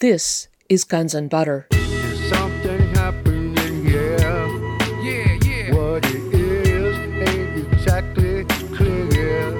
[0.00, 1.68] This is Guns and Butter.
[2.28, 2.90] Something.
[5.04, 5.72] Yeah, yeah.
[5.72, 6.96] What it is
[7.28, 8.44] ain't exactly
[8.74, 9.52] clear.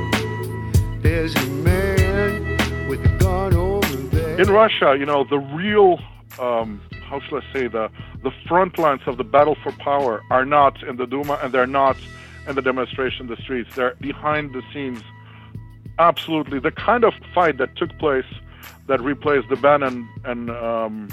[1.03, 4.41] There's a man with a gun over there.
[4.41, 6.01] in Russia, you know, the real,
[6.41, 7.89] um, how shall I say, the
[8.25, 11.67] the front lines of the battle for power are not in the Duma and they're
[11.69, 11.97] not
[12.49, 13.77] in the demonstration in the streets.
[13.77, 15.01] They're behind the scenes.
[16.01, 18.27] Absolutely, the kind of fight that took place
[18.87, 21.09] that replaced the Bannon and um,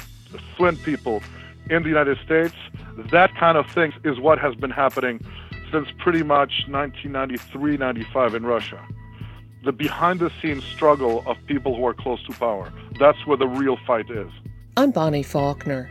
[0.57, 1.21] Flynn people
[1.69, 2.55] in the United States.
[3.11, 5.23] That kind of thing is what has been happening
[5.71, 8.85] since pretty much 1993, 95 in Russia
[9.63, 12.71] the behind the scenes struggle of people who are close to power.
[12.99, 14.29] That's where the real fight is.
[14.77, 15.89] I'm Bonnie Faulkner.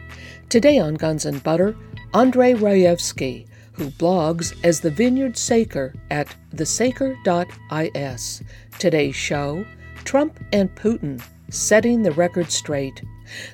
[0.48, 1.76] Today on Guns and Butter,
[2.14, 8.42] Andrei Rayevsky, who blogs as the Vineyard Saker at thesaker.is.
[8.78, 9.64] Today's show
[10.04, 13.02] Trump and Putin setting the record straight.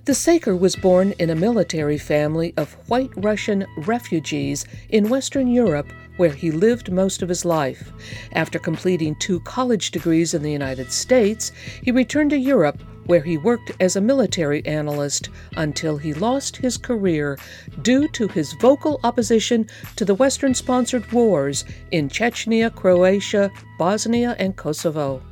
[0.05, 5.93] The Saker was born in a military family of white Russian refugees in Western Europe
[6.17, 7.93] where he lived most of his life.
[8.33, 13.39] After completing two college degrees in the United States, he returned to Europe where he
[13.39, 17.39] worked as a military analyst until he lost his career
[17.83, 24.57] due to his vocal opposition to the Western sponsored wars in Chechnya, Croatia, Bosnia, and
[24.57, 25.23] Kosovo.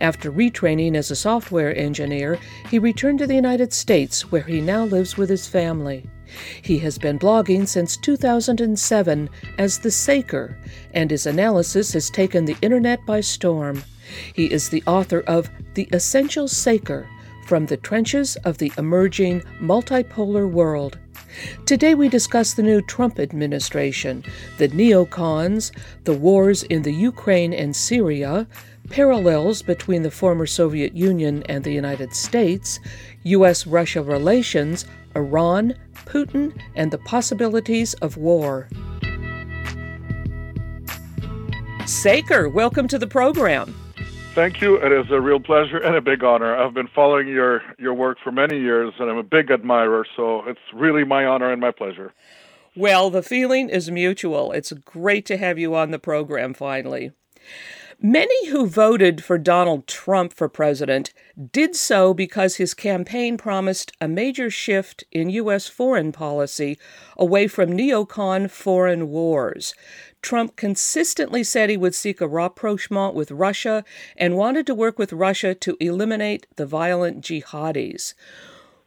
[0.00, 4.84] After retraining as a software engineer, he returned to the United States where he now
[4.84, 6.08] lives with his family.
[6.62, 10.58] He has been blogging since 2007 as The Saker,
[10.92, 13.84] and his analysis has taken the internet by storm.
[14.32, 17.08] He is the author of The Essential Saker
[17.44, 20.98] From the Trenches of the Emerging Multipolar World.
[21.66, 24.24] Today we discuss the new Trump administration,
[24.56, 25.70] the neocons,
[26.04, 28.46] the wars in the Ukraine and Syria,
[28.88, 32.80] parallels between the former Soviet Union and the United States,
[33.24, 33.66] U.S.
[33.66, 35.74] Russia relations, Iran,
[36.06, 38.68] Putin, and the possibilities of war.
[41.84, 43.83] Saker, welcome to the program.
[44.34, 44.74] Thank you.
[44.74, 46.56] It is a real pleasure and a big honor.
[46.56, 50.42] I've been following your, your work for many years and I'm a big admirer, so
[50.48, 52.12] it's really my honor and my pleasure.
[52.74, 54.50] Well, the feeling is mutual.
[54.50, 57.12] It's great to have you on the program finally.
[58.00, 61.12] Many who voted for Donald Trump for president
[61.52, 65.68] did so because his campaign promised a major shift in U.S.
[65.68, 66.76] foreign policy
[67.16, 69.74] away from neocon foreign wars.
[70.24, 73.84] Trump consistently said he would seek a rapprochement with Russia
[74.16, 78.14] and wanted to work with Russia to eliminate the violent jihadis.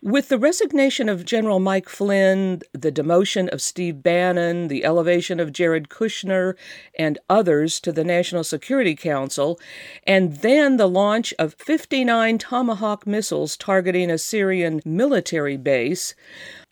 [0.04, 5.52] With the resignation of General Mike Flynn, the demotion of Steve Bannon, the elevation of
[5.52, 6.54] Jared Kushner
[7.00, 9.60] and others to the National Security Council,
[10.04, 16.14] and then the launch of 59 Tomahawk missiles targeting a Syrian military base,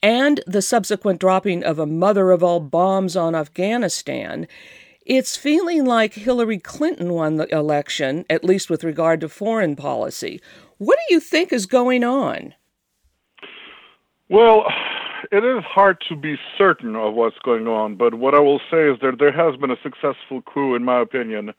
[0.04, 4.48] and the subsequent dropping of a mother of all bombs on Afghanistan,
[5.04, 10.40] it's feeling like Hillary Clinton won the election, at least with regard to foreign policy.
[10.78, 12.54] What do you think is going on?
[14.30, 14.66] Well,
[15.32, 18.90] it is hard to be certain of what's going on, but what I will say
[18.90, 21.54] is that there has been a successful coup, in my opinion,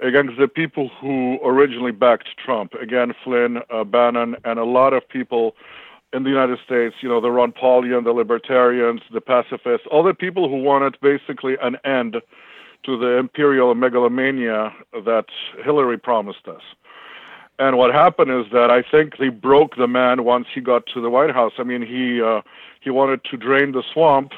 [0.00, 2.74] against the people who originally backed Trump.
[2.74, 5.54] Again, Flynn, uh, Bannon, and a lot of people
[6.12, 10.14] in the United States, you know, the Ron Paulian, the libertarians, the pacifists, all the
[10.14, 12.16] people who wanted basically an end
[12.84, 14.72] to the imperial megalomania
[15.04, 15.26] that
[15.64, 16.62] Hillary promised us.
[17.58, 21.00] And what happened is that I think they broke the man once he got to
[21.00, 21.52] the White House.
[21.58, 22.42] I mean, he uh,
[22.80, 24.32] he wanted to drain the swamp,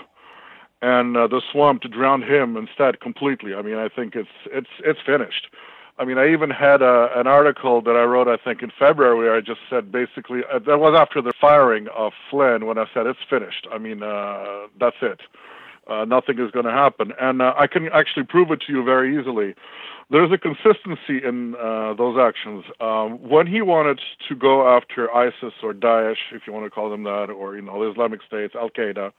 [0.82, 3.54] and uh, the swamp drowned him instead completely.
[3.54, 5.48] I mean, I think it's it's it's finished.
[5.98, 9.16] I mean, I even had a, an article that I wrote, I think, in February,
[9.16, 12.86] where I just said basically uh, that was after the firing of Flynn when I
[12.94, 13.66] said it's finished.
[13.72, 15.20] I mean, uh, that's it.
[15.88, 18.84] Uh, nothing is going to happen, and uh, I can actually prove it to you
[18.84, 19.54] very easily
[20.10, 22.64] there's a consistency in uh, those actions.
[22.80, 26.90] Um, when he wanted to go after ISIS or Daesh, if you want to call
[26.90, 29.12] them that, or you know, the Islamic State, Al Qaeda,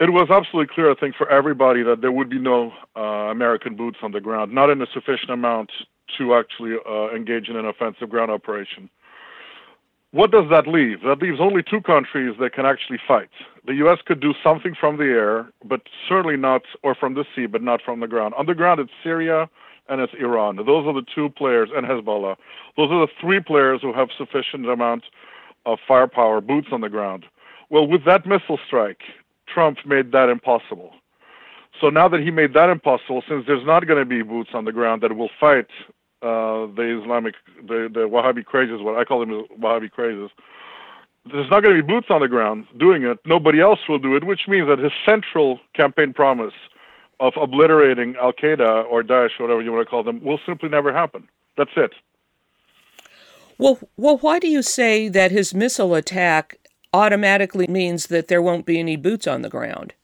[0.00, 3.76] it was absolutely clear, I think, for everybody that there would be no uh, American
[3.76, 5.70] boots on the ground, not in a sufficient amount
[6.18, 8.90] to actually uh, engage in an offensive ground operation.
[10.12, 11.00] What does that leave?
[11.02, 13.30] That leaves only two countries that can actually fight.
[13.66, 13.98] The U.S.
[14.04, 17.80] could do something from the air, but certainly not, or from the sea, but not
[17.82, 18.34] from the ground.
[18.36, 19.48] On the ground, it's Syria,
[19.88, 20.56] and it's Iran.
[20.56, 22.36] Those are the two players, and Hezbollah.
[22.76, 25.04] Those are the three players who have sufficient amount
[25.64, 27.24] of firepower, boots on the ground.
[27.70, 29.00] Well, with that missile strike,
[29.46, 30.92] Trump made that impossible.
[31.80, 34.66] So now that he made that impossible, since there's not going to be boots on
[34.66, 35.68] the ground that will fight
[36.22, 37.34] uh, the Islamic,
[37.66, 40.30] the, the Wahhabi crazes, what I call them Wahhabi crazes,
[41.30, 43.18] there's not going to be boots on the ground doing it.
[43.26, 46.54] Nobody else will do it, which means that his central campaign promise
[47.20, 50.92] of obliterating Al Qaeda or Daesh, whatever you want to call them, will simply never
[50.92, 51.28] happen.
[51.56, 51.92] That's it.
[53.58, 56.58] Well, well, why do you say that his missile attack
[56.92, 59.94] automatically means that there won't be any boots on the ground?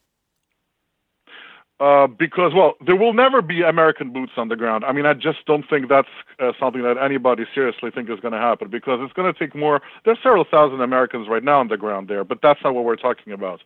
[1.81, 4.85] Uh, because, well, there will never be American boots on the ground.
[4.85, 6.09] I mean, I just don't think that's
[6.41, 9.55] uh, something that anybody seriously think is going to happen because it's going to take
[9.55, 9.81] more.
[10.05, 12.97] There's several thousand Americans right now on the ground there, but that's not what we're
[12.97, 13.61] talking about.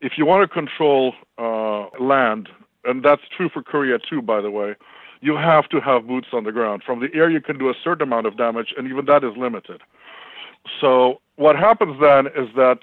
[0.00, 2.48] If you want to control uh, land,
[2.84, 4.76] and that's true for Korea too, by the way,
[5.20, 6.84] you have to have boots on the ground.
[6.86, 9.36] From the air, you can do a certain amount of damage, and even that is
[9.36, 9.80] limited.
[10.80, 12.78] So what happens then is that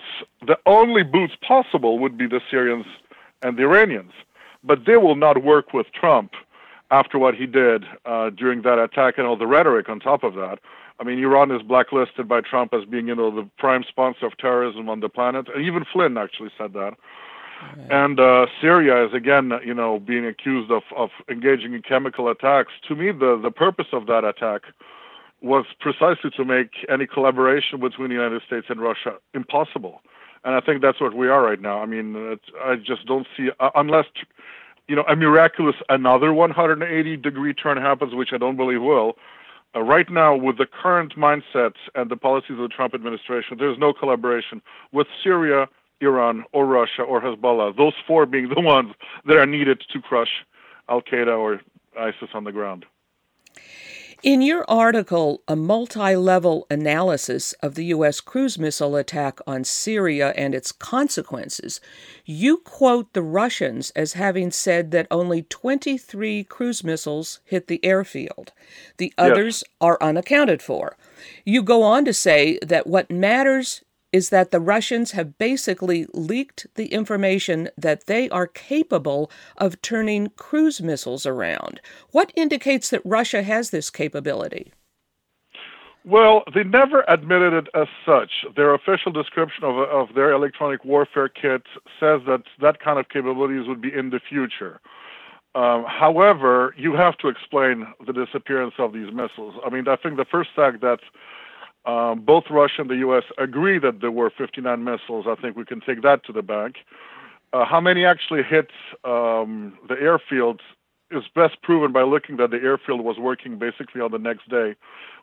[0.45, 2.85] the only boots possible would be the Syrians
[3.41, 4.11] and the Iranians,
[4.65, 6.31] but they will not work with Trump
[6.91, 10.35] after what he did uh, during that attack and all the rhetoric on top of
[10.35, 10.59] that.
[10.99, 14.37] I mean, Iran is blacklisted by Trump as being, you know, the prime sponsor of
[14.37, 16.93] terrorism on the planet, and even Flynn actually said that.
[17.89, 22.73] And uh, Syria is again, you know, being accused of, of engaging in chemical attacks.
[22.87, 24.61] To me, the, the purpose of that attack
[25.41, 30.01] was precisely to make any collaboration between the United States and Russia impossible.
[30.45, 31.81] And I think that's what we are right now.
[31.81, 34.05] I mean, I just don't see, uh, unless,
[34.87, 39.17] you know, a miraculous another 180 degree turn happens, which I don't believe will.
[39.75, 43.79] Uh, right now, with the current mindset and the policies of the Trump administration, there's
[43.79, 44.61] no collaboration
[44.91, 45.67] with Syria,
[45.99, 48.93] Iran or Russia or Hezbollah, those four being the ones
[49.25, 50.45] that are needed to crush
[50.87, 51.59] Al Qaeda or
[51.99, 52.85] ISIS on the ground.
[54.25, 58.21] In your article, a multi level analysis of the U.S.
[58.21, 61.79] cruise missile attack on Syria and its consequences,
[62.25, 68.51] you quote the Russians as having said that only 23 cruise missiles hit the airfield.
[68.97, 69.73] The others yes.
[69.79, 70.97] are unaccounted for.
[71.45, 73.83] You go on to say that what matters
[74.15, 80.31] is that the Russians have basically leaked the information that they are capable of turning
[80.37, 81.81] cruise missiles around.
[82.11, 84.71] What indicates that Russia has this capability?
[86.05, 88.31] Well, they never admitted it as such.
[88.55, 91.63] Their official description of, of their electronic warfare kit
[91.99, 94.79] says that that kind of capabilities would be in the future.
[95.55, 99.55] Um, however, you have to explain the disappearance of these missiles.
[99.65, 100.99] I mean, I think the first fact that
[101.85, 103.23] um, both Russia and the U.S.
[103.37, 105.25] agree that there were 59 missiles.
[105.27, 106.77] I think we can take that to the bank.
[107.53, 108.71] Uh, how many actually hit
[109.03, 110.61] um, the airfield
[111.11, 114.75] is best proven by looking that the airfield was working basically on the next day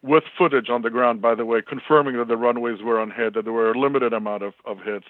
[0.03, 3.45] with footage on the ground, by the way, confirming that the runways were unhit, that
[3.45, 5.07] there were a limited amount of, of hits.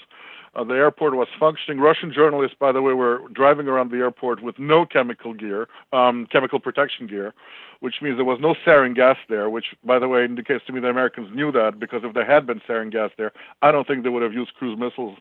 [0.54, 1.80] Uh, the airport was functioning.
[1.80, 6.26] Russian journalists, by the way, were driving around the airport with no chemical gear, um,
[6.30, 7.32] chemical protection gear,
[7.80, 10.80] which means there was no sarin gas there, which, by the way, indicates to me
[10.80, 13.32] the Americans knew that because if there had been sarin gas there,
[13.62, 15.18] I don't think they would have used cruise missiles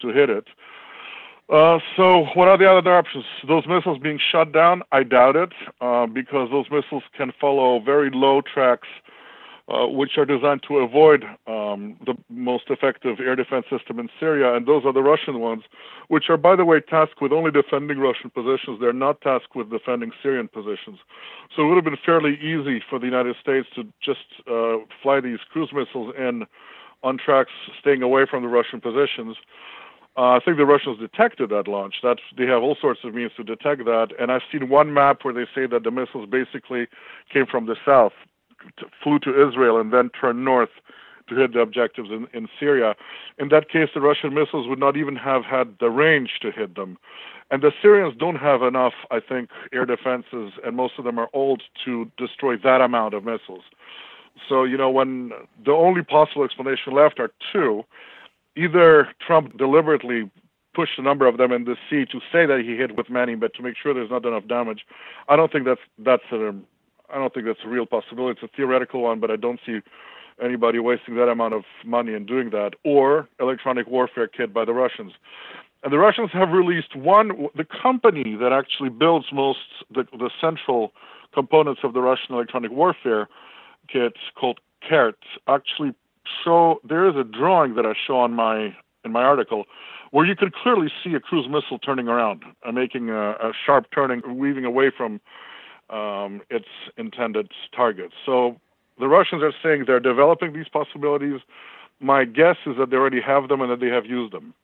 [0.00, 0.48] to hit it.
[1.48, 3.24] Uh, so, what are the other options?
[3.46, 4.82] Those missiles being shut down?
[4.92, 8.88] I doubt it, uh, because those missiles can follow very low tracks
[9.68, 14.54] uh, which are designed to avoid um, the most effective air defense system in Syria,
[14.54, 15.62] and those are the Russian ones,
[16.08, 18.78] which are, by the way, tasked with only defending Russian positions.
[18.80, 20.98] They're not tasked with defending Syrian positions.
[21.54, 25.20] So it would have been fairly easy for the United States to just uh, fly
[25.20, 26.44] these cruise missiles in
[27.02, 29.36] on tracks, staying away from the Russian positions.
[30.16, 31.96] Uh, I think the Russians detected that launch.
[32.02, 34.08] That's they have all sorts of means to detect that.
[34.18, 36.86] And I've seen one map where they say that the missiles basically
[37.32, 38.12] came from the south,
[39.02, 40.70] flew to Israel and then turned north
[41.28, 42.94] to hit the objectives in, in Syria.
[43.38, 46.74] In that case, the Russian missiles would not even have had the range to hit
[46.74, 46.98] them.
[47.50, 51.28] And the Syrians don't have enough, I think, air defenses, and most of them are
[51.32, 53.64] old to destroy that amount of missiles.
[54.48, 55.30] So, you know, when
[55.64, 57.84] the only possible explanation left are two
[58.56, 60.30] either Trump deliberately
[60.74, 63.38] pushed a number of them in the sea to say that he hit with Manning,
[63.38, 64.84] but to make sure there's not enough damage.
[65.28, 66.54] I don't think that's that's a
[67.14, 68.40] I don't think that's a real possibility.
[68.42, 69.78] It's a theoretical one, but I don't see
[70.42, 72.72] anybody wasting that amount of money in doing that.
[72.84, 75.12] Or electronic warfare kit by the Russians.
[75.84, 79.58] And the Russians have released one, the company that actually builds most,
[79.94, 80.92] the, the central
[81.32, 83.28] components of the Russian electronic warfare
[83.88, 85.14] kit called KRET
[85.46, 85.94] actually
[86.42, 89.64] show, there is a drawing that I show on my, in my article
[90.10, 94.22] where you could clearly see a cruise missile turning around making a, a sharp turning,
[94.38, 95.20] weaving away from
[95.90, 98.14] um, its intended targets.
[98.24, 98.60] So
[98.98, 101.40] the Russians are saying they're developing these possibilities.
[102.00, 104.54] My guess is that they already have them and that they have used them.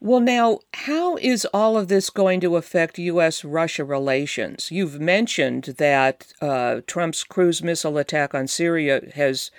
[0.00, 3.44] Well, now, how is all of this going to affect U.S.
[3.44, 4.70] Russia relations?
[4.70, 9.50] You've mentioned that uh, Trump's cruise missile attack on Syria has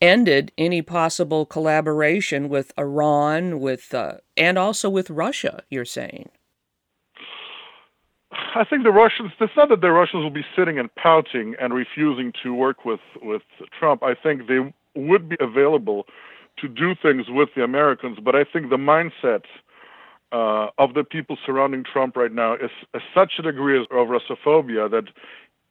[0.00, 5.64] ended any possible collaboration with Iran, with uh, and also with Russia.
[5.68, 6.28] You're saying.
[8.32, 9.32] I think the Russians.
[9.40, 13.00] It's not that the Russians will be sitting and pouting and refusing to work with
[13.22, 13.42] with
[13.78, 14.02] Trump.
[14.02, 16.06] I think they would be available
[16.58, 19.44] to do things with the Americans, but I think the mindset
[20.32, 24.90] uh, of the people surrounding Trump right now is, is such a degree of, Russophobia
[24.90, 25.04] that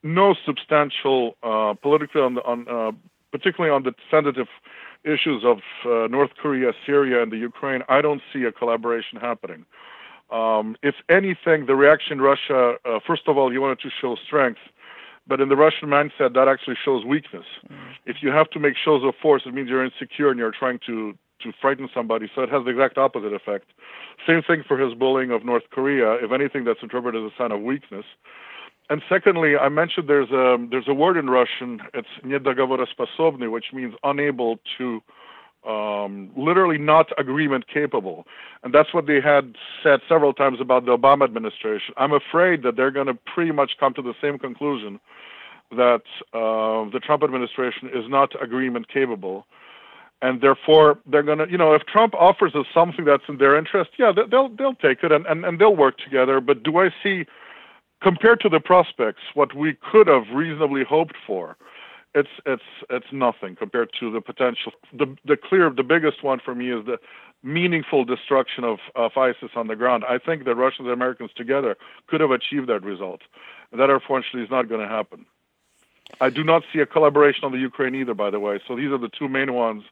[0.04, 2.92] no substantial uh, politically on, the, on uh,
[3.32, 4.48] particularly on the sensitive
[5.04, 9.66] issues of uh, North Korea, Syria, and the Ukraine, I don't see a collaboration happening.
[10.30, 14.60] Um, if anything, the reaction Russia, uh, first of all, you wanted to show strength,
[15.26, 17.46] but in the Russian mindset, that actually shows weakness.
[17.70, 17.78] Mm.
[18.06, 20.80] If you have to make shows of force, it means you're insecure and you're trying
[20.88, 22.28] to to frighten somebody.
[22.34, 23.66] So it has the exact opposite effect.
[24.26, 26.14] Same thing for his bullying of North Korea.
[26.14, 28.06] If anything, that's interpreted as a sign of weakness.
[28.90, 31.82] And secondly, I mentioned there's a there's a word in Russian.
[31.94, 35.02] It's недоговороспособный, which means unable to
[35.68, 38.26] um, literally not agreement capable.
[38.64, 41.94] And that's what they had said several times about the Obama administration.
[41.98, 45.00] I'm afraid that they're going to pretty much come to the same conclusion
[45.72, 49.46] that uh, the Trump administration is not agreement capable
[50.22, 53.58] and therefore they're going to you know if trump offers us something that's in their
[53.58, 56.90] interest yeah they'll they'll take it and, and and they'll work together but do i
[57.04, 57.26] see
[58.02, 61.56] compared to the prospects what we could have reasonably hoped for
[62.14, 66.56] it's it's it's nothing compared to the potential the the clear the biggest one for
[66.56, 66.98] me is the
[67.44, 70.04] meaningful destruction of of isis on the ground.
[70.08, 71.76] I think the russians and americans together
[72.08, 73.22] could have achieved that result.
[73.72, 75.26] That unfortunately is not going to happen.
[76.22, 78.60] I do not see a collaboration on the Ukraine either, by the way.
[78.68, 79.84] So these are the two main ones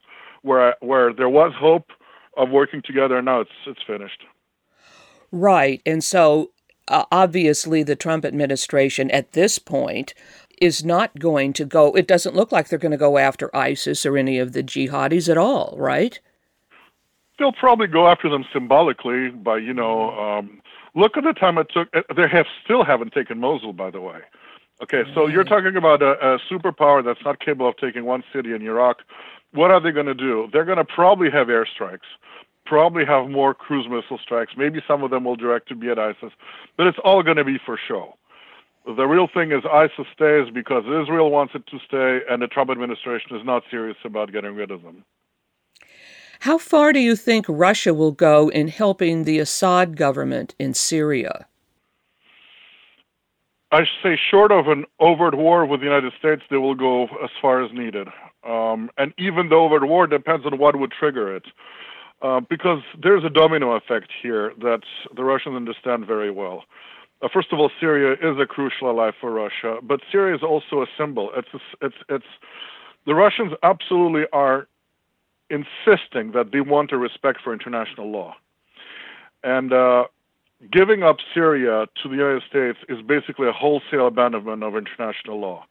[0.41, 1.91] where where there was hope
[2.37, 4.23] of working together, and now it's it's finished.
[5.31, 6.51] Right, and so
[6.87, 10.13] uh, obviously the Trump administration at this point
[10.61, 11.93] is not going to go.
[11.93, 15.29] It doesn't look like they're going to go after ISIS or any of the jihadis
[15.29, 16.19] at all, right?
[17.37, 20.11] They'll probably go after them symbolically by you know.
[20.11, 20.61] Um,
[20.95, 21.89] look at the time it took.
[21.93, 24.19] Uh, they have still haven't taken Mosul, by the way.
[24.83, 28.53] Okay, so you're talking about a, a superpower that's not capable of taking one city
[28.53, 28.97] in Iraq
[29.55, 30.47] what are they going to do?
[30.51, 32.07] They're going to probably have airstrikes,
[32.65, 34.53] probably have more cruise missile strikes.
[34.57, 36.31] Maybe some of them will direct to be at ISIS,
[36.77, 38.17] but it's all going to be for show.
[38.85, 42.69] The real thing is ISIS stays because Israel wants it to stay, and the Trump
[42.69, 45.03] administration is not serious about getting rid of them.
[46.41, 51.47] How far do you think Russia will go in helping the Assad government in Syria?
[53.71, 57.31] I say, short of an overt war with the United States, they will go as
[57.41, 58.07] far as needed.
[58.47, 61.45] Um, and even the overt war depends on what would trigger it.
[62.21, 64.81] Uh, because there's a domino effect here that
[65.15, 66.63] the Russians understand very well.
[67.21, 70.81] Uh, first of all, Syria is a crucial ally for Russia, but Syria is also
[70.81, 71.31] a symbol.
[71.35, 72.25] It's a, it's it's
[73.05, 74.67] the Russians absolutely are
[75.49, 78.35] insisting that they want a respect for international law,
[79.43, 80.05] and uh,
[80.71, 85.65] giving up Syria to the United States is basically a wholesale abandonment of international law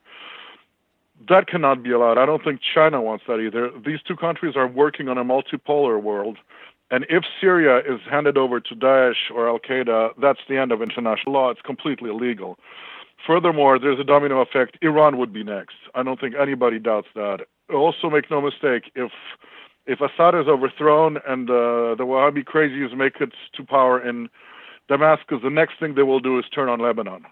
[1.29, 2.19] that cannot be allowed.
[2.19, 3.71] I don't think China wants that either.
[3.85, 6.39] These two countries are working on a multipolar world.
[6.91, 10.83] And if Syria is handed over to Daesh or Al Qaeda, that's the end of
[10.83, 11.51] international law.
[11.51, 12.59] It's completely illegal.
[13.27, 14.77] Furthermore, there's a domino effect.
[14.83, 15.77] Iran would be next.
[15.95, 17.47] I don't think anybody doubts that.
[17.73, 19.11] Also, make no mistake, if
[19.87, 24.31] if Assad is overthrown and uh, the Wahhabi crazies make it to power in
[24.89, 27.27] Damascus, the next thing they will do is turn on Lebanon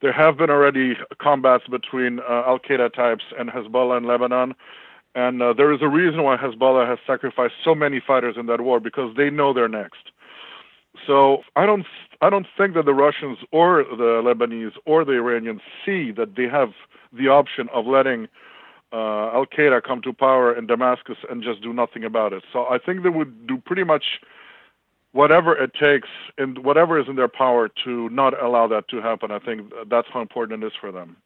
[0.00, 4.54] there have been already combats between uh, Al Qaeda types and Hezbollah in Lebanon.
[5.18, 8.60] And uh, there is a reason why Hezbollah has sacrificed so many fighters in that
[8.60, 10.12] war because they know they're next.
[11.08, 11.84] So I don't,
[12.20, 16.44] I don't think that the Russians or the Lebanese or the Iranians see that they
[16.44, 16.68] have
[17.12, 18.28] the option of letting
[18.92, 22.44] uh, Al Qaeda come to power in Damascus and just do nothing about it.
[22.52, 24.04] So I think they would do pretty much
[25.10, 26.08] whatever it takes
[26.38, 29.32] and whatever is in their power to not allow that to happen.
[29.32, 31.16] I think that's how important it is for them.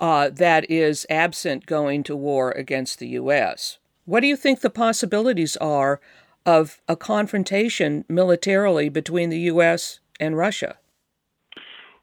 [0.00, 3.78] Uh, that is absent going to war against the U.S.
[4.04, 6.00] What do you think the possibilities are
[6.44, 10.00] of a confrontation militarily between the U.S.
[10.18, 10.78] and Russia?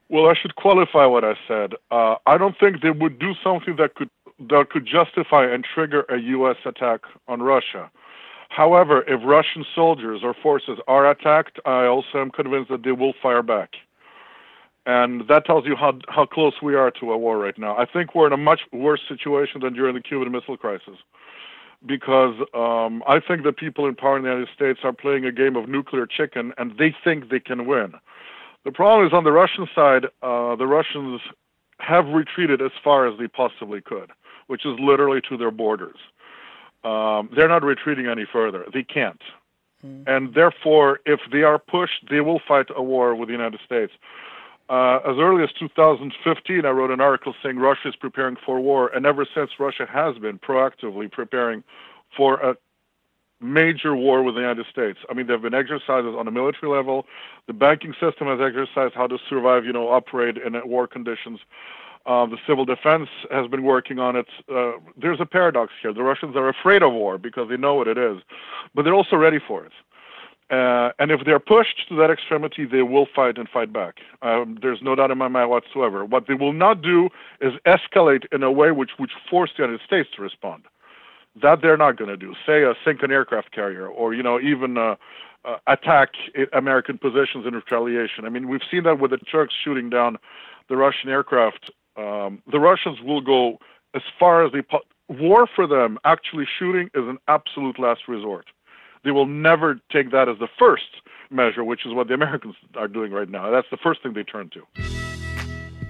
[0.07, 1.73] Well, I should qualify what I said.
[1.91, 4.09] Uh, I don't think they would do something that could
[4.49, 6.55] that could justify and trigger a U.S.
[6.65, 7.91] attack on Russia.
[8.47, 13.13] However, if Russian soldiers or forces are attacked, I also am convinced that they will
[13.21, 13.71] fire back.
[14.97, 17.73] And that tells you how, how close we are to a war right now.
[17.83, 20.97] I think we're in a much worse situation than during the Cuban Missile Crisis.
[21.95, 25.33] Because um, I think the people in power in the United States are playing a
[25.41, 27.89] game of nuclear chicken and they think they can win.
[28.67, 31.21] The problem is on the Russian side, uh, the Russians
[31.91, 34.09] have retreated as far as they possibly could,
[34.51, 35.99] which is literally to their borders.
[36.83, 38.65] um, they're not retreating any further.
[38.73, 39.21] They can't.
[39.85, 40.03] Mm.
[40.07, 43.93] And therefore, if they are pushed, they will fight a war with the United States.
[44.69, 48.89] Uh, as early as 2015, I wrote an article saying Russia is preparing for war,
[48.89, 51.63] and ever since, Russia has been proactively preparing
[52.15, 52.55] for a
[53.41, 54.99] major war with the United States.
[55.09, 57.07] I mean, there have been exercises on a military level.
[57.47, 61.39] The banking system has exercised how to survive, you know, operate in war conditions.
[62.05, 64.27] Uh, the civil defense has been working on it.
[64.53, 65.93] Uh, there's a paradox here.
[65.93, 68.19] The Russians are afraid of war because they know what it is,
[68.75, 69.71] but they're also ready for it.
[70.49, 73.99] Uh, and if they're pushed to that extremity, they will fight and fight back.
[74.21, 76.03] Um, there's no doubt in my mind whatsoever.
[76.03, 79.85] What they will not do is escalate in a way which would force the United
[79.85, 80.63] States to respond.
[81.41, 82.33] That they're not going to do.
[82.45, 84.95] Say a sink an aircraft carrier, or you know even uh,
[85.45, 86.09] uh, attack
[86.51, 88.25] American positions in retaliation.
[88.25, 90.17] I mean, we've seen that with the Turks shooting down
[90.67, 93.59] the Russian aircraft um, the Russians will go
[93.93, 95.99] as far as they po- war for them.
[96.05, 98.45] Actually, shooting is an absolute last resort.
[99.03, 100.83] They will never take that as the first
[101.29, 103.49] measure, which is what the Americans are doing right now.
[103.51, 104.65] That's the first thing they turn to.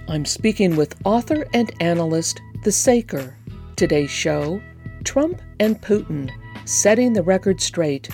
[0.08, 3.36] I'm speaking with author and analyst The Saker.
[3.76, 4.60] Today's show
[5.04, 6.30] Trump and Putin
[6.66, 8.08] Setting the Record Straight.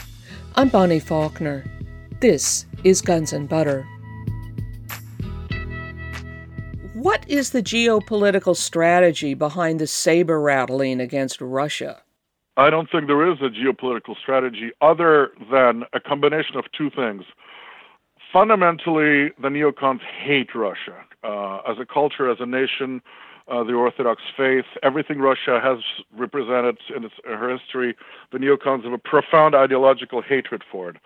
[0.55, 1.65] I'm Bonnie Faulkner.
[2.21, 3.87] This is Guns and Butter.
[6.95, 12.03] What is the geopolitical strategy behind the saber rattling against Russia?
[12.57, 17.25] I don't think there is a geopolitical strategy other than a combination of two things.
[18.33, 23.03] Fundamentally, the neocons hate Russia uh, as a culture, as a nation,
[23.49, 25.79] uh, the Orthodox faith, everything Russia has
[26.17, 27.95] represented in its, her history.
[28.33, 30.97] The neocons have a profound ideological hatred for it.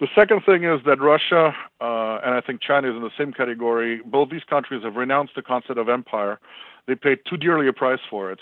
[0.00, 3.32] The second thing is that Russia, uh, and I think China is in the same
[3.32, 6.38] category, both these countries have renounced the concept of empire.
[6.86, 8.40] They paid too dearly a price for it.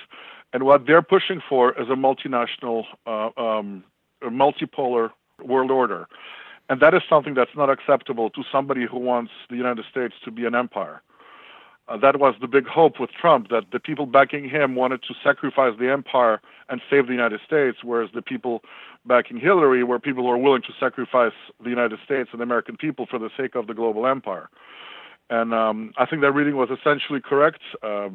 [0.55, 3.83] And what they're pushing for is a multinational, uh, um,
[4.23, 5.11] a multipolar
[5.43, 6.07] world order.
[6.71, 10.31] And that is something that's not acceptable to somebody who wants the United States to
[10.31, 11.03] be an empire.
[11.88, 15.12] Uh, that was the big hope with Trump that the people backing him wanted to
[15.23, 16.40] sacrifice the empire
[16.71, 18.62] and save the United States, whereas the people
[19.05, 22.77] backing Hillary were people who were willing to sacrifice the United States and the American
[22.77, 24.49] people for the sake of the global empire.
[25.31, 28.09] And um, I think that reading was essentially correct uh,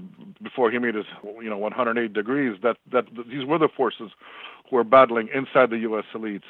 [0.43, 2.57] before he made his, you know, 108 degrees.
[2.61, 4.11] That that these were the forces
[4.69, 6.05] who were battling inside the U.S.
[6.13, 6.43] elites.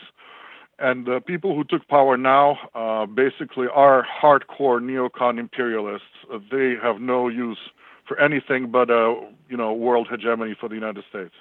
[0.78, 6.08] And the people who took power now uh, basically are hardcore neocon imperialists.
[6.34, 7.60] Uh, they have no use
[8.08, 11.34] for anything but a you know world hegemony for the United States.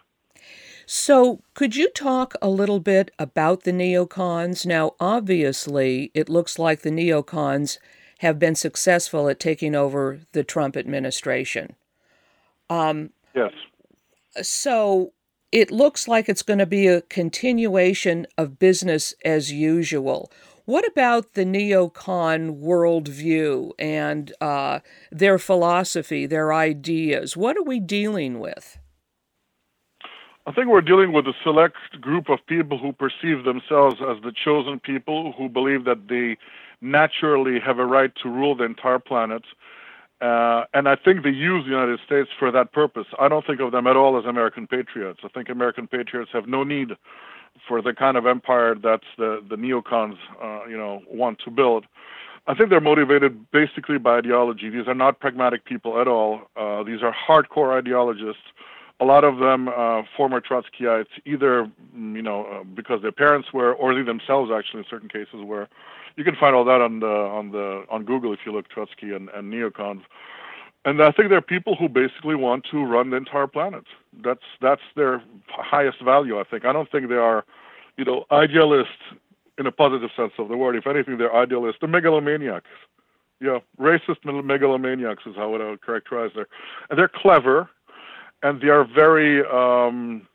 [0.87, 4.65] So, could you talk a little bit about the neocons?
[4.65, 7.79] Now, obviously, it looks like the neocons
[8.19, 11.75] have been successful at taking over the Trump administration.
[12.71, 13.53] Um, yes.
[14.43, 15.13] So,
[15.51, 20.31] it looks like it's going to be a continuation of business as usual.
[20.67, 27.35] What about the neocon worldview and uh, their philosophy, their ideas?
[27.35, 28.79] What are we dealing with?
[30.47, 34.33] I think we're dealing with a select group of people who perceive themselves as the
[34.45, 36.37] chosen people, who believe that they
[36.81, 39.43] naturally have a right to rule the entire planet,
[40.21, 43.07] uh, and I think they use the United States for that purpose.
[43.19, 45.21] I don't think of them at all as American patriots.
[45.25, 46.91] I think American patriots have no need
[47.67, 51.87] for the kind of empire that the, the neocons, uh, you know, want to build.
[52.47, 54.71] I think they're motivated basically by ideology.
[54.71, 56.43] These are not pragmatic people at all.
[56.57, 58.43] Uh, these are hardcore ideologists.
[59.01, 63.53] A lot of them uh, former Trotskyites, either mm, you know uh, because their parents
[63.53, 65.69] were, or they themselves actually in certain cases were
[66.17, 69.13] you can find all that on the on the on Google if you look Trotsky
[69.13, 70.03] and, and neocons.
[70.85, 73.85] And I think they're people who basically want to run the entire planet.
[74.25, 76.41] That's that's their highest value.
[76.41, 76.65] I think.
[76.65, 77.45] I don't think they are,
[77.97, 78.93] you know, idealists
[79.59, 80.77] in a positive sense of the word.
[80.77, 81.79] If anything, they're idealists.
[81.81, 82.63] They're megalomaniacs.
[83.41, 86.47] Yeah, racist megalomaniacs is how I would characterize them.
[86.91, 87.71] And they're clever,
[88.42, 90.27] and they are very, um,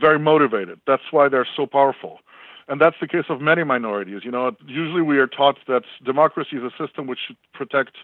[0.00, 0.80] very motivated.
[0.86, 2.20] That's why they're so powerful
[2.68, 4.22] and that's the case of many minorities.
[4.24, 7.96] You know, usually we are taught that democracy is a system which should protect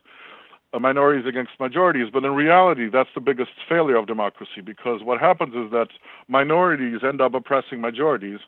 [0.72, 5.20] uh, minorities against majorities, but in reality, that's the biggest failure of democracy because what
[5.20, 5.88] happens is that
[6.28, 8.40] minorities end up oppressing majorities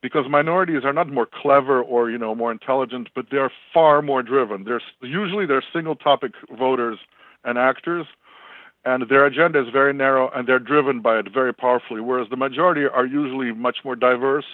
[0.00, 4.22] because minorities are not more clever or you know more intelligent, but they're far more
[4.22, 4.64] driven.
[4.64, 6.98] They're usually they're single topic voters
[7.44, 8.06] and actors,
[8.84, 12.00] and their agenda is very narrow and they're driven by it very powerfully.
[12.00, 14.46] Whereas the majority are usually much more diverse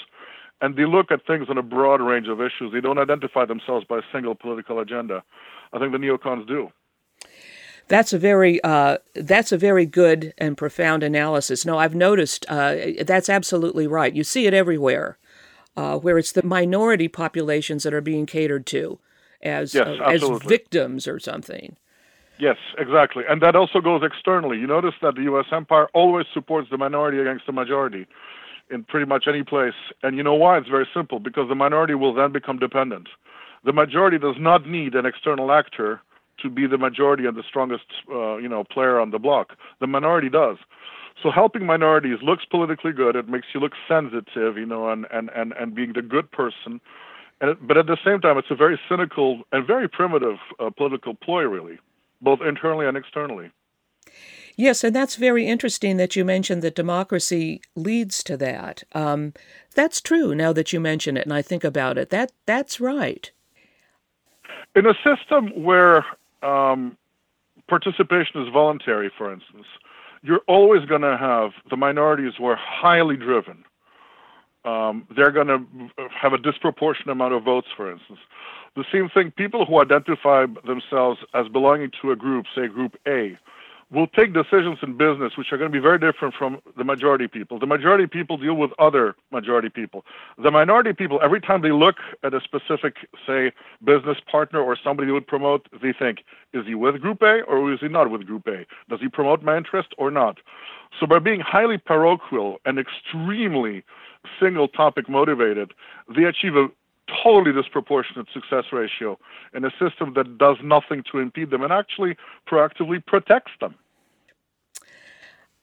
[0.60, 2.72] and they look at things on a broad range of issues.
[2.72, 5.22] They don't identify themselves by a single political agenda.
[5.72, 6.72] I think the neocons do.
[7.88, 11.64] That's a very uh, that's a very good and profound analysis.
[11.64, 14.12] No, I've noticed uh, that's absolutely right.
[14.12, 15.18] You see it everywhere,
[15.76, 18.98] uh, where it's the minority populations that are being catered to
[19.40, 21.76] as Yes, as victims or something.
[22.38, 23.24] Yes, exactly.
[23.28, 24.58] And that also goes externally.
[24.58, 25.46] You notice that the U.S.
[25.52, 28.06] empire always supports the minority against the majority
[28.70, 29.74] in pretty much any place.
[30.02, 30.58] And you know why?
[30.58, 33.08] It's very simple because the minority will then become dependent.
[33.64, 36.00] The majority does not need an external actor
[36.42, 39.54] to be the majority and the strongest, uh, you know, player on the block.
[39.80, 40.58] The minority does.
[41.22, 43.16] So helping minorities looks politically good.
[43.16, 46.80] It makes you look sensitive, you know, and and and, and being the good person.
[47.40, 51.14] And but at the same time, it's a very cynical and very primitive uh, political
[51.14, 51.78] ploy, really,
[52.20, 53.50] both internally and externally.
[54.56, 58.84] Yes, and that's very interesting that you mentioned that democracy leads to that.
[58.92, 59.34] Um,
[59.74, 60.34] that's true.
[60.34, 63.30] Now that you mention it, and I think about it, that that's right.
[64.74, 66.06] In a system where
[66.42, 66.96] um,
[67.68, 69.66] participation is voluntary, for instance,
[70.22, 73.64] you're always going to have the minorities who are highly driven.
[74.64, 75.64] Um, they're going to
[76.10, 78.18] have a disproportionate amount of votes, for instance.
[78.76, 83.38] The same thing, people who identify themselves as belonging to a group, say Group A,
[83.90, 87.28] will take decisions in business which are going to be very different from the majority
[87.28, 87.58] people.
[87.58, 90.04] The majority people deal with other majority people.
[90.36, 93.52] The minority people, every time they look at a specific, say,
[93.84, 97.72] business partner or somebody they would promote, they think, is he with Group A or
[97.72, 98.66] is he not with Group A?
[98.90, 100.38] Does he promote my interest or not?
[100.98, 103.84] So by being highly parochial and extremely
[104.40, 105.72] single topic motivated,
[106.14, 106.68] they achieve a
[107.22, 109.18] totally disproportionate success ratio
[109.54, 112.16] in a system that does nothing to impede them and actually
[112.50, 113.74] proactively protects them.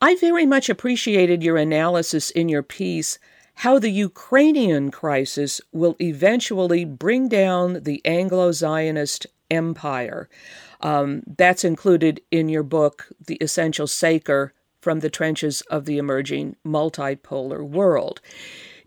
[0.01, 3.19] I very much appreciated your analysis in your piece
[3.56, 10.27] how the Ukrainian crisis will eventually bring down the Anglo Zionist empire.
[10.82, 16.58] Um, that's included in your book, The Essential Saker from the Trenches of the Emerging
[16.65, 18.19] Multipolar World.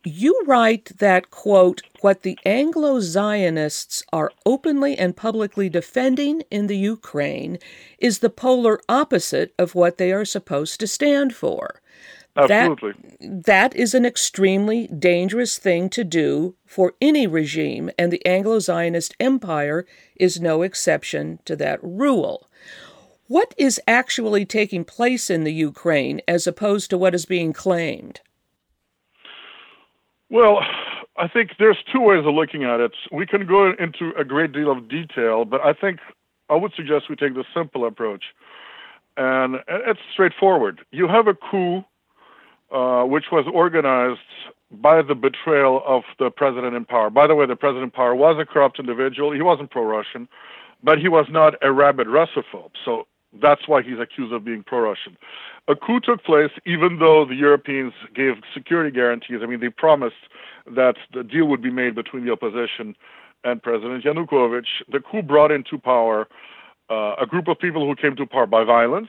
[0.09, 6.77] You write that, quote, what the Anglo Zionists are openly and publicly defending in the
[6.77, 7.59] Ukraine
[7.99, 11.83] is the polar opposite of what they are supposed to stand for.
[12.37, 12.93] Absolutely.
[13.19, 18.61] That, that is an extremely dangerous thing to do for any regime, and the Anglo
[18.61, 22.49] Zionist Empire is no exception to that rule.
[23.27, 28.21] What is actually taking place in the Ukraine as opposed to what is being claimed?
[30.31, 30.61] Well,
[31.17, 32.93] I think there's two ways of looking at it.
[33.13, 36.01] We can go into a great deal of detail, but I think
[36.51, 38.25] I would suggest we take the simple approach.
[39.17, 40.81] And it's straightforward.
[40.91, 41.85] You have a coup
[42.71, 44.19] uh, which was organized
[44.71, 47.09] by the betrayal of the president in power.
[47.09, 49.33] By the way, the president in power was a corrupt individual.
[49.33, 50.29] He wasn't pro Russian,
[50.83, 52.73] but he was not a rabid Russophobe.
[52.85, 53.07] So
[53.41, 55.17] that's why he's accused of being pro Russian.
[55.69, 59.41] A coup took place even though the Europeans gave security guarantees.
[59.43, 60.15] I mean, they promised
[60.67, 62.95] that the deal would be made between the opposition
[63.43, 64.67] and President Yanukovych.
[64.91, 66.29] The coup brought into power
[66.89, 69.09] uh, a group of people who came to power by violence,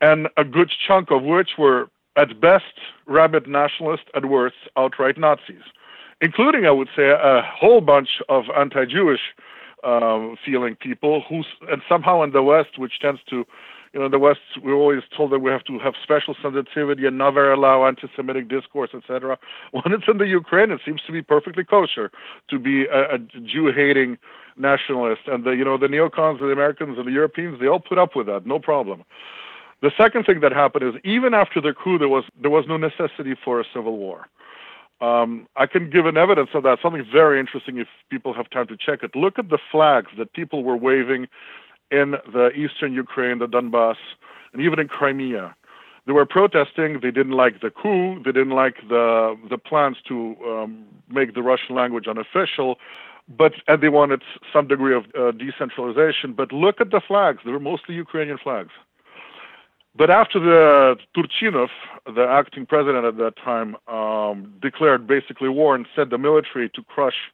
[0.00, 5.62] and a good chunk of which were, at best, rabid nationalists, at worst, outright Nazis,
[6.20, 9.20] including, I would say, a whole bunch of anti Jewish
[9.82, 13.44] um, feeling people who, and somehow in the West, which tends to,
[13.94, 17.06] you know, in the West, we're always told that we have to have special sensitivity
[17.06, 19.38] and never allow anti-Semitic discourse, etc.
[19.70, 22.10] When it's in the Ukraine, it seems to be perfectly kosher
[22.50, 24.18] to be a, a Jew-hating
[24.56, 27.98] nationalist, and the, you know, the neocons, the Americans, and the Europeans, they all put
[27.98, 29.04] up with that, no problem.
[29.80, 32.76] The second thing that happened is even after the coup, there was there was no
[32.76, 34.28] necessity for a civil war.
[35.00, 36.78] Um, I can give an evidence of that.
[36.80, 39.14] Something very interesting if people have time to check it.
[39.14, 41.26] Look at the flags that people were waving
[41.90, 43.96] in the eastern Ukraine, the Donbass,
[44.52, 45.54] and even in Crimea.
[46.06, 47.00] They were protesting.
[47.00, 48.22] They didn't like the coup.
[48.24, 52.78] They didn't like the the plans to um, make the Russian language unofficial,
[53.28, 56.34] but and they wanted some degree of uh, decentralization.
[56.34, 58.72] But look at the flags; they were mostly Ukrainian flags.
[59.96, 61.68] But after the Turchinov,
[62.04, 66.82] the acting president at that time, um, declared basically war and sent the military to
[66.82, 67.30] crush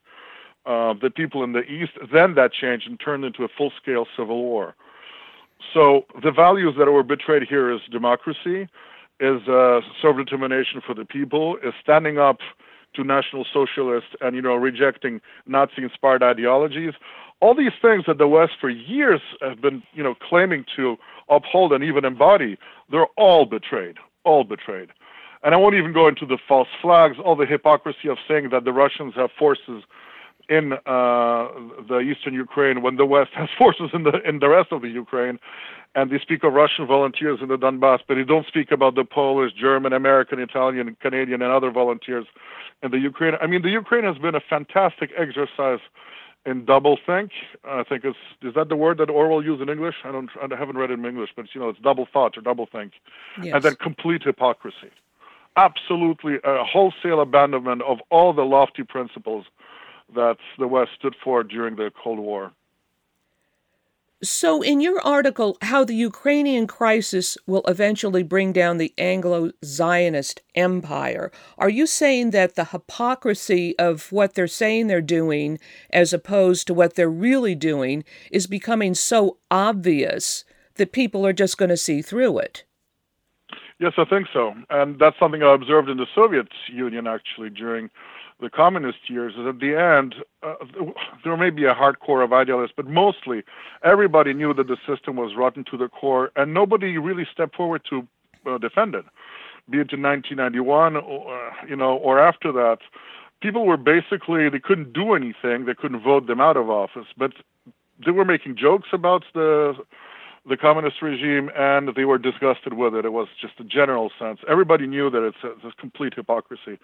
[0.65, 4.43] uh, the people in the east, then that changed and turned into a full-scale civil
[4.43, 4.75] war.
[5.73, 8.67] So the values that were betrayed here is democracy,
[9.19, 12.37] is uh, self-determination for the people, is standing up
[12.95, 16.93] to National Socialists and you know rejecting Nazi-inspired ideologies.
[17.39, 20.97] All these things that the West for years have been you know claiming to
[21.29, 22.57] uphold and even embody,
[22.91, 24.89] they're all betrayed, all betrayed.
[25.43, 28.63] And I won't even go into the false flags, all the hypocrisy of saying that
[28.63, 29.83] the Russians have forces
[30.49, 31.47] in uh,
[31.87, 34.89] the eastern Ukraine when the West has forces in the in the rest of the
[34.89, 35.39] Ukraine,
[35.95, 39.03] and they speak of Russian volunteers in the Donbass, but they don't speak about the
[39.03, 42.25] Polish, German, American, Italian, Canadian, and other volunteers
[42.81, 43.33] in the Ukraine.
[43.41, 45.79] I mean, the Ukraine has been a fantastic exercise
[46.45, 47.31] in double think.
[47.63, 49.95] I think it's is that the word that Orwell used in English?
[50.03, 52.41] I don't I haven't read it in English, but you know it's double thought or
[52.41, 52.93] double think,
[53.41, 53.53] yes.
[53.53, 54.91] and then complete hypocrisy.
[55.57, 59.45] Absolutely a wholesale abandonment of all the lofty principles
[60.15, 62.51] that the West stood for during the Cold War.
[64.23, 70.41] So, in your article, How the Ukrainian Crisis Will Eventually Bring Down the Anglo Zionist
[70.53, 75.57] Empire, are you saying that the hypocrisy of what they're saying they're doing
[75.89, 80.45] as opposed to what they're really doing is becoming so obvious
[80.75, 82.63] that people are just going to see through it?
[83.81, 84.53] Yes, I think so.
[84.69, 87.89] And that's something I observed in the Soviet Union actually during
[88.39, 90.53] the communist years is at the end uh,
[91.23, 93.41] there may be a hardcore of idealists, but mostly
[93.83, 97.81] everybody knew that the system was rotten to the core, and nobody really stepped forward
[97.89, 98.07] to
[98.45, 99.05] uh, defend it.
[99.67, 102.77] Be it in 1991, or, uh, you know, or after that,
[103.41, 107.31] people were basically they couldn't do anything, they couldn't vote them out of office, but
[108.05, 109.73] they were making jokes about the
[110.47, 113.05] the communist regime, and they were disgusted with it.
[113.05, 114.39] It was just a general sense.
[114.49, 116.79] Everybody knew that it's a, it's a complete hypocrisy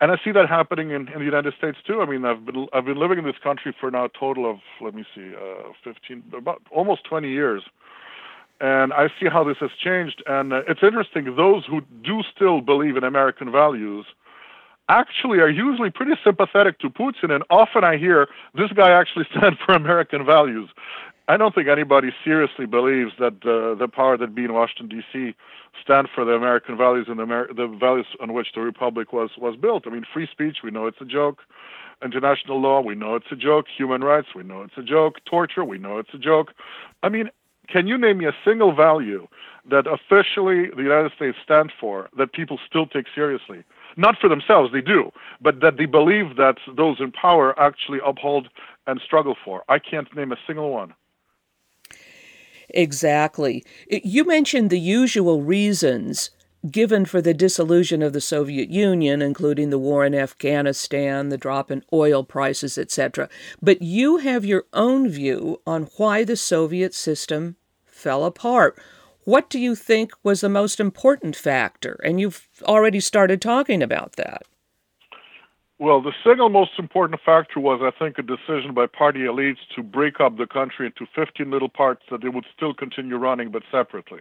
[0.00, 2.00] and I see that happening in, in the United States too.
[2.00, 4.58] I mean, I've been I've been living in this country for now a total of
[4.80, 7.62] let me see, uh, 15, about almost 20 years,
[8.60, 10.22] and I see how this has changed.
[10.26, 11.36] And uh, it's interesting.
[11.36, 14.06] Those who do still believe in American values
[14.88, 19.58] actually are usually pretty sympathetic to Putin, and often I hear this guy actually stands
[19.64, 20.68] for American values.
[21.26, 25.34] I don't think anybody seriously believes that the the power that be in Washington D.C.
[25.82, 29.30] stand for the American values and the, Amer- the values on which the republic was
[29.38, 29.86] was built.
[29.86, 31.38] I mean, free speech, we know it's a joke.
[32.04, 33.66] International law, we know it's a joke.
[33.74, 35.24] Human rights, we know it's a joke.
[35.24, 36.52] Torture, we know it's a joke.
[37.02, 37.30] I mean,
[37.68, 39.26] can you name me a single value
[39.70, 43.64] that officially the United States stands for that people still take seriously?
[43.96, 45.10] Not for themselves, they do,
[45.40, 48.48] but that they believe that those in power actually uphold
[48.86, 49.62] and struggle for.
[49.70, 50.92] I can't name a single one.
[52.74, 53.64] Exactly.
[53.88, 56.30] You mentioned the usual reasons
[56.70, 61.70] given for the dissolution of the Soviet Union, including the war in Afghanistan, the drop
[61.70, 63.28] in oil prices, etc.
[63.62, 67.56] But you have your own view on why the Soviet system
[67.86, 68.78] fell apart.
[69.24, 72.00] What do you think was the most important factor?
[72.02, 74.42] And you've already started talking about that.
[75.78, 79.82] Well, the single most important factor was, I think, a decision by party elites to
[79.82, 83.64] break up the country into 15 little parts that they would still continue running, but
[83.72, 84.20] separately.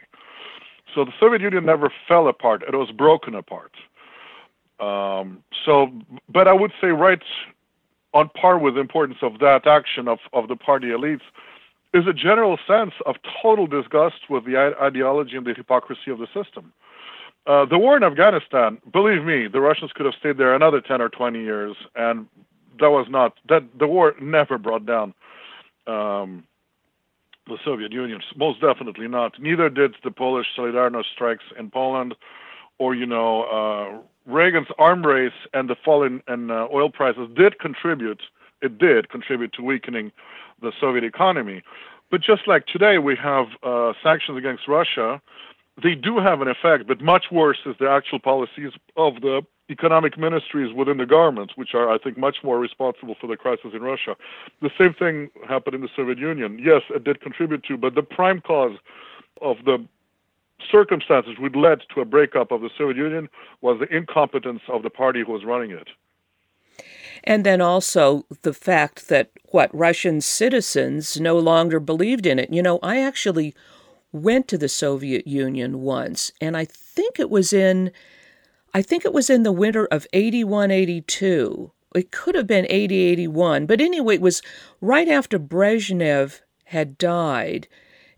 [0.95, 3.71] So the Soviet Union never fell apart; it was broken apart.
[4.79, 5.91] Um, so,
[6.27, 7.21] but I would say, right
[8.13, 11.21] on par with the importance of that action of, of the party elites
[11.93, 16.27] is a general sense of total disgust with the ideology and the hypocrisy of the
[16.33, 16.73] system.
[17.45, 21.01] Uh, the war in Afghanistan, believe me, the Russians could have stayed there another 10
[21.01, 22.25] or 20 years, and
[22.79, 25.13] that was not, that the war never brought down
[25.85, 26.45] um,
[27.47, 28.21] the Soviet Union.
[28.37, 29.39] Most definitely not.
[29.41, 32.15] Neither did the Polish Solidarność strikes in Poland,
[32.79, 37.59] or, you know, uh, Reagan's arm race and the fall in, uh, oil prices did
[37.59, 38.21] contribute,
[38.61, 40.13] it did contribute to weakening
[40.61, 41.61] the Soviet economy.
[42.09, 45.21] But just like today, we have uh, sanctions against Russia
[45.81, 50.17] they do have an effect, but much worse is the actual policies of the economic
[50.17, 53.81] ministries within the government, which are, I think, much more responsible for the crisis in
[53.81, 54.15] Russia.
[54.61, 56.59] The same thing happened in the Soviet Union.
[56.61, 58.77] Yes, it did contribute to, but the prime cause
[59.41, 59.83] of the
[60.71, 63.29] circumstances which led to a breakup of the Soviet Union
[63.61, 65.87] was the incompetence of the party who was running it.
[67.23, 72.51] And then also the fact that what Russian citizens no longer believed in it.
[72.51, 73.55] You know, I actually
[74.13, 77.91] went to the Soviet Union once, and I think it was in
[78.73, 81.71] I think it was in the winter of 81 82.
[81.95, 84.41] It could have been 80 81, but anyway, it was
[84.81, 87.67] right after Brezhnev had died.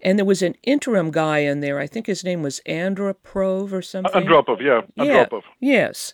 [0.01, 1.79] And there was an interim guy in there.
[1.79, 4.23] I think his name was Andropov or something.
[4.23, 4.81] Andropov, yeah.
[4.97, 5.41] Andropov.
[5.59, 6.13] Yeah, yes.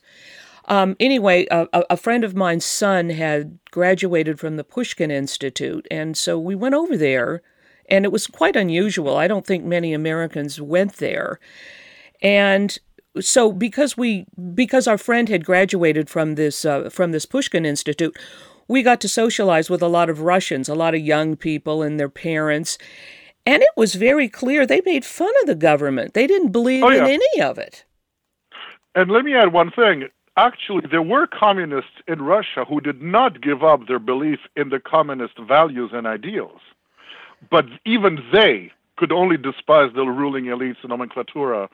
[0.65, 6.15] Um, anyway, a, a, friend of mine's son had graduated from the Pushkin Institute, and
[6.15, 7.41] so we went over there
[7.91, 9.17] and it was quite unusual.
[9.17, 11.39] I don't think many Americans went there.
[12.21, 12.75] And
[13.19, 18.17] so because we because our friend had graduated from this uh, from this Pushkin Institute,
[18.67, 21.99] we got to socialize with a lot of Russians, a lot of young people and
[21.99, 22.77] their parents.
[23.45, 26.13] And it was very clear they made fun of the government.
[26.13, 27.05] They didn't believe oh, yeah.
[27.05, 27.85] in any of it.
[28.95, 30.07] And let me add one thing.
[30.37, 34.79] actually there were communists in Russia who did not give up their belief in the
[34.79, 36.61] communist values and ideals.
[37.49, 41.69] But even they could only despise the ruling elites and nomenclatura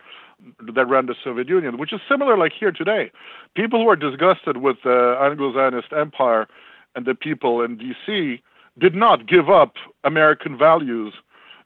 [0.73, 3.11] that ran the Soviet Union, which is similar like here today.
[3.55, 6.47] People who are disgusted with the Anglo-Zionist empire
[6.95, 8.41] and the people in D.C.
[8.79, 11.13] did not give up American values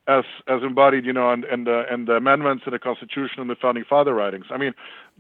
[0.08, 3.50] as as embodied, you know, and and uh, and the amendments to the Constitution and
[3.50, 4.46] the founding father writings.
[4.50, 4.74] I mean,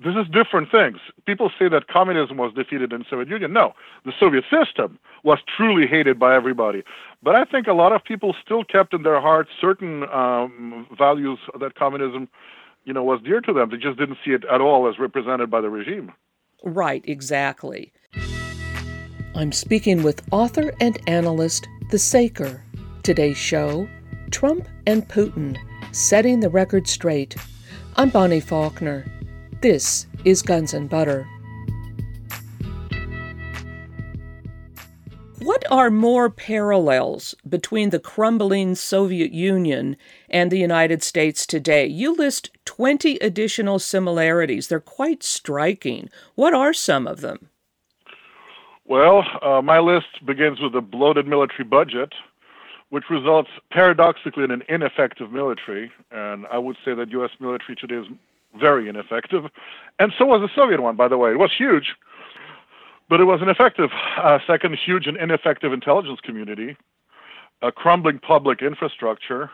[0.03, 0.97] this is different things.
[1.25, 3.53] People say that communism was defeated in the Soviet Union.
[3.53, 3.73] No,
[4.05, 6.83] the Soviet system was truly hated by everybody.
[7.23, 11.37] But I think a lot of people still kept in their hearts certain um, values
[11.59, 12.27] that communism,
[12.83, 13.69] you know, was dear to them.
[13.69, 16.11] They just didn't see it at all as represented by the regime.
[16.63, 17.93] Right, exactly.
[19.35, 22.63] I'm speaking with author and analyst The Saker.
[23.03, 23.87] Today's show
[24.31, 25.57] Trump and Putin
[25.91, 27.35] Setting the Record Straight.
[27.97, 29.05] I'm Bonnie Faulkner.
[29.61, 31.27] This is Guns and Butter.
[35.41, 39.97] What are more parallels between the crumbling Soviet Union
[40.29, 41.87] and the United States today?
[41.87, 44.67] You list 20 additional similarities.
[44.67, 46.11] They're quite striking.
[46.35, 47.49] What are some of them?
[48.85, 52.13] Well, uh, my list begins with a bloated military budget,
[52.89, 55.91] which results paradoxically in an ineffective military.
[56.11, 57.31] And I would say that U.S.
[57.39, 58.05] military today is
[58.59, 59.45] very ineffective.
[59.97, 61.31] And so was the Soviet one, by the way.
[61.31, 61.95] It was huge,
[63.11, 63.89] but it was ineffective.
[64.17, 66.77] Uh, second, huge and ineffective intelligence community,
[67.61, 69.51] a crumbling public infrastructure,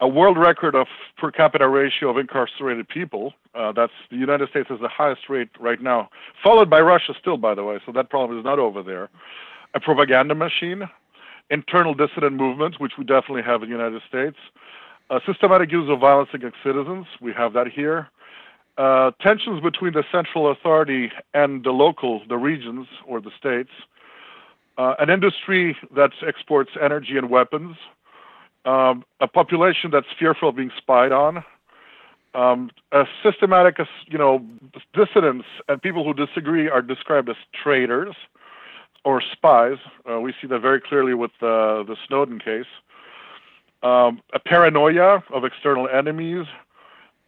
[0.00, 0.86] a world record of
[1.18, 3.34] per capita ratio of incarcerated people.
[3.54, 6.08] Uh, that's the United States has the highest rate right now,
[6.42, 7.78] followed by Russia still, by the way.
[7.84, 9.10] So that problem is not over there.
[9.74, 10.84] A propaganda machine,
[11.50, 14.38] internal dissident movements, which we definitely have in the United States,
[15.10, 18.08] uh, systematic use of violence against citizens, we have that here.
[18.78, 23.70] Uh, tensions between the central authority and the local, the regions or the states.
[24.78, 27.76] Uh, an industry that exports energy and weapons.
[28.64, 31.44] Um, a population that's fearful of being spied on.
[32.34, 34.42] Um, a systematic, you know,
[34.94, 38.14] dissidents and people who disagree are described as traitors
[39.04, 39.76] or spies.
[40.10, 42.66] Uh, we see that very clearly with uh, the Snowden case.
[43.82, 46.46] Um, a paranoia of external enemies,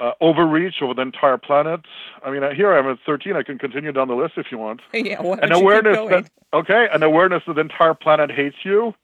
[0.00, 1.80] uh, overreach over the entire planet.
[2.24, 3.36] I mean, here I am at 13.
[3.36, 4.80] I can continue down the list if you want.
[4.92, 8.94] Yeah, why an awareness that okay, an awareness that the entire planet hates you.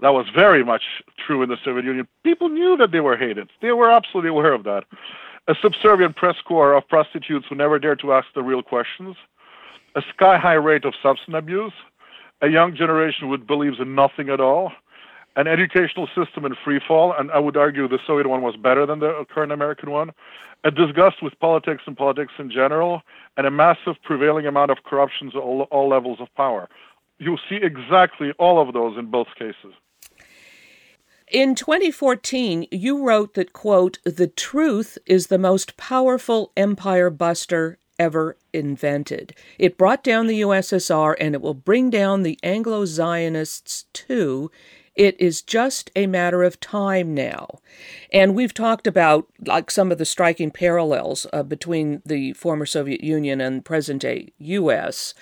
[0.00, 0.82] That was very much
[1.26, 2.08] true in the Soviet Union.
[2.24, 3.50] People knew that they were hated.
[3.60, 4.84] They were absolutely aware of that.
[5.48, 9.16] A subservient press corps of prostitutes who never dared to ask the real questions.
[9.94, 11.72] A sky high rate of substance abuse
[12.42, 14.72] a young generation who believes in nothing at all,
[15.36, 18.86] an educational system in free fall, and I would argue the Soviet one was better
[18.86, 20.10] than the current American one,
[20.64, 23.02] a disgust with politics and politics in general,
[23.36, 26.68] and a massive prevailing amount of corruption at all, all levels of power.
[27.18, 29.74] You see exactly all of those in both cases.
[31.30, 38.36] In 2014, you wrote that, quote, the truth is the most powerful empire buster ever
[38.52, 39.34] invented.
[39.58, 44.50] It brought down the USSR and it will bring down the Anglo Zionists too.
[45.00, 47.60] It is just a matter of time now.
[48.12, 53.02] And we've talked about like some of the striking parallels uh, between the former Soviet
[53.02, 55.14] Union and present day US.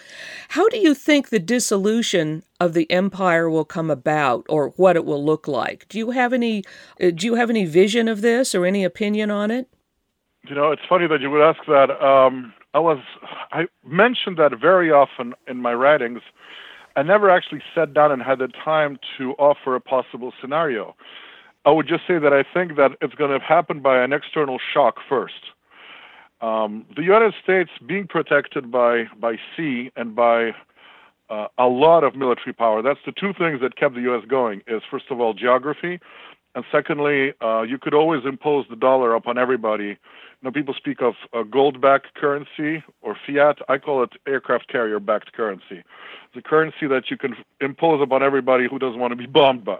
[0.48, 5.04] How do you think the dissolution of the empire will come about or what it
[5.04, 5.86] will look like?
[5.88, 6.64] Do you have any
[7.00, 9.68] uh, do you have any vision of this or any opinion on it?
[10.48, 11.92] You know, it's funny that you would ask that.
[12.04, 12.98] Um, I was
[13.52, 16.22] I mentioned that very often in my writings.
[16.98, 20.96] I never actually sat down and had the time to offer a possible scenario.
[21.64, 24.58] I would just say that I think that it's going to happen by an external
[24.74, 25.52] shock first.
[26.40, 30.50] Um, the United States being protected by by sea and by
[31.30, 32.82] uh, a lot of military power.
[32.82, 34.24] That's the two things that kept the U.S.
[34.26, 34.62] going.
[34.66, 36.00] Is first of all geography,
[36.56, 39.98] and secondly, uh, you could always impose the dollar upon everybody
[40.42, 43.58] know, people speak of a gold-backed currency or fiat.
[43.68, 45.82] I call it aircraft carrier-backed currency.
[46.34, 49.78] The currency that you can impose upon everybody who doesn't want to be bombed by.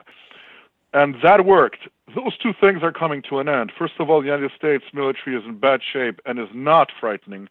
[0.94, 1.88] And that worked.
[2.14, 3.72] Those two things are coming to an end.
[3.78, 7.48] First of all, the United States military is in bad shape and is not frightening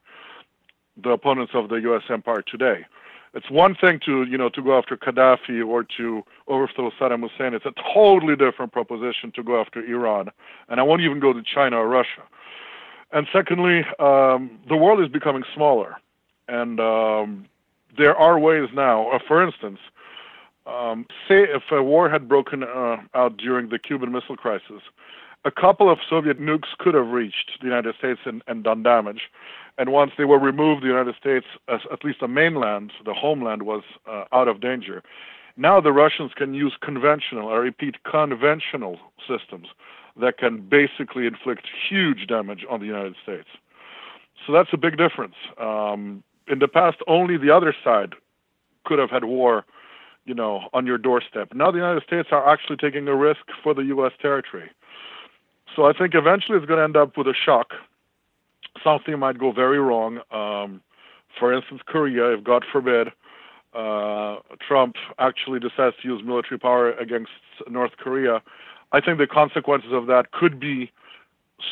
[1.02, 2.04] the opponents of the U.S.
[2.10, 2.86] empire today.
[3.34, 7.54] It's one thing to you know to go after Gaddafi or to overthrow Saddam Hussein.
[7.54, 10.32] It's a totally different proposition to go after Iran,
[10.70, 12.24] and I won't even go to China or Russia.
[13.12, 15.96] And secondly, um, the world is becoming smaller,
[16.48, 17.46] and um,
[17.98, 19.10] there are ways now.
[19.10, 19.80] Uh, for instance,
[20.66, 24.82] um, say if a war had broken uh, out during the Cuban Missile Crisis,
[25.46, 29.30] a couple of Soviet nukes could have reached the United States and, and done damage.
[29.78, 33.84] And once they were removed, the United States, at least the mainland, the homeland, was
[34.08, 35.04] uh, out of danger.
[35.56, 39.68] Now the Russians can use conventional, I repeat, conventional systems
[40.20, 43.48] that can basically inflict huge damage on the United States.
[44.46, 45.36] So that's a big difference.
[45.60, 48.14] Um, in the past, only the other side
[48.86, 49.66] could have had war,
[50.26, 51.54] you know, on your doorstep.
[51.54, 54.14] Now the United States are actually taking a risk for the U.S.
[54.22, 54.70] territory.
[55.76, 57.74] So I think eventually it's going to end up with a shock.
[58.84, 60.20] Something might go very wrong.
[60.32, 60.82] Um,
[61.38, 63.10] for instance, Korea, if God forbid,
[63.74, 67.32] uh, Trump actually decides to use military power against
[67.70, 68.42] North Korea,
[68.92, 70.92] I think the consequences of that could be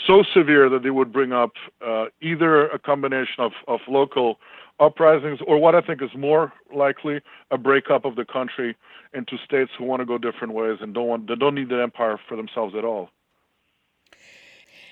[0.07, 1.51] so severe that they would bring up
[1.85, 4.39] uh, either a combination of, of local
[4.79, 8.75] uprisings or what I think is more likely a breakup of the country
[9.13, 11.81] into states who want to go different ways and don't want they don't need the
[11.81, 13.09] empire for themselves at all.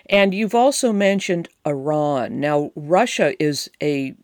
[0.10, 2.40] And you've also mentioned Iran.
[2.40, 4.16] Now, Russia is a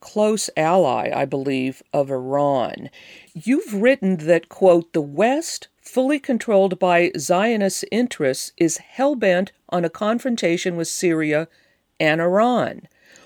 [0.00, 2.90] close ally, I believe, of Iran.
[3.34, 9.84] You've written that, quote, the West fully controlled by Zionist interests, is hell bent on
[9.84, 11.48] a confrontation with Syria
[11.98, 12.82] and Iran.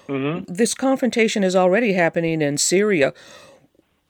[0.08, 0.52] Mm-hmm.
[0.52, 3.12] This confrontation is already happening in Syria.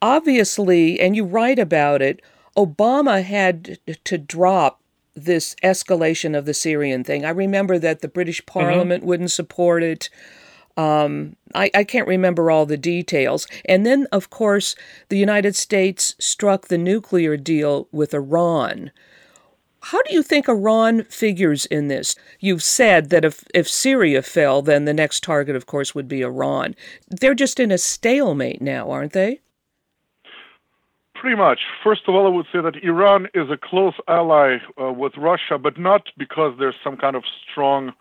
[0.00, 2.20] Obviously, and you write about it,
[2.56, 4.80] Obama had to drop
[5.14, 7.24] this escalation of the Syrian thing.
[7.24, 8.60] I remember that the British mm-hmm.
[8.60, 9.08] Parliament mm-hmm.
[9.08, 10.10] wouldn't support it.
[10.76, 13.46] Um, I, I can't remember all the details.
[13.66, 14.74] And then, of course,
[15.08, 18.90] the United States struck the nuclear deal with Iran.
[19.84, 22.16] How do you think Iran figures in this?
[22.40, 26.22] You've said that if, if Syria fell, then the next target, of course, would be
[26.22, 26.74] Iran.
[27.08, 29.40] They're just in a stalemate now, aren't they?
[31.14, 31.60] Pretty much.
[31.82, 35.58] First of all, I would say that Iran is a close ally uh, with Russia,
[35.58, 37.92] but not because there's some kind of strong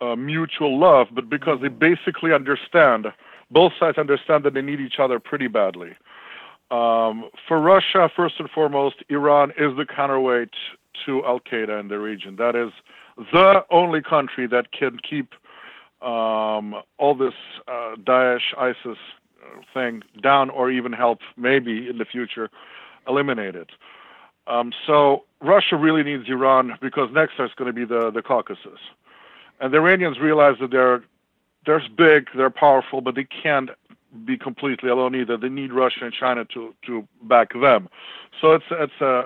[0.00, 3.06] uh, mutual love, but because they basically understand,
[3.50, 5.90] both sides understand that they need each other pretty badly.
[6.70, 10.50] Um, for Russia, first and foremost, Iran is the counterweight
[11.04, 12.36] to Al Qaeda in the region.
[12.36, 12.70] That is
[13.32, 15.34] the only country that can keep
[16.00, 17.34] um, all this
[17.68, 22.50] uh, Daesh, ISIS uh, thing down, or even help maybe in the future
[23.08, 23.70] eliminate it.
[24.46, 28.80] Um, so Russia really needs Iran because next there's going to be the, the Caucasus.
[29.60, 31.02] And the Iranians realize that they're
[31.66, 33.70] they're big, they're powerful, but they can't
[34.24, 35.36] be completely alone either.
[35.36, 37.88] They need Russia and China to to back them.
[38.40, 39.24] So it's it's a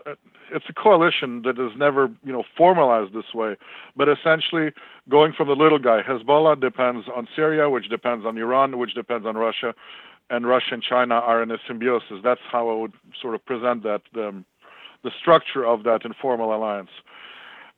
[0.51, 3.57] it's a coalition that is never you know formalized this way,
[3.97, 4.73] but essentially
[5.09, 6.03] going from the little guy.
[6.03, 9.75] Hezbollah depends on Syria, which depends on Iran, which depends on Russia,
[10.31, 12.19] and Russia and China are in a symbiosis.
[12.23, 14.45] That's how I would sort of present that the,
[15.03, 16.91] the structure of that informal alliance.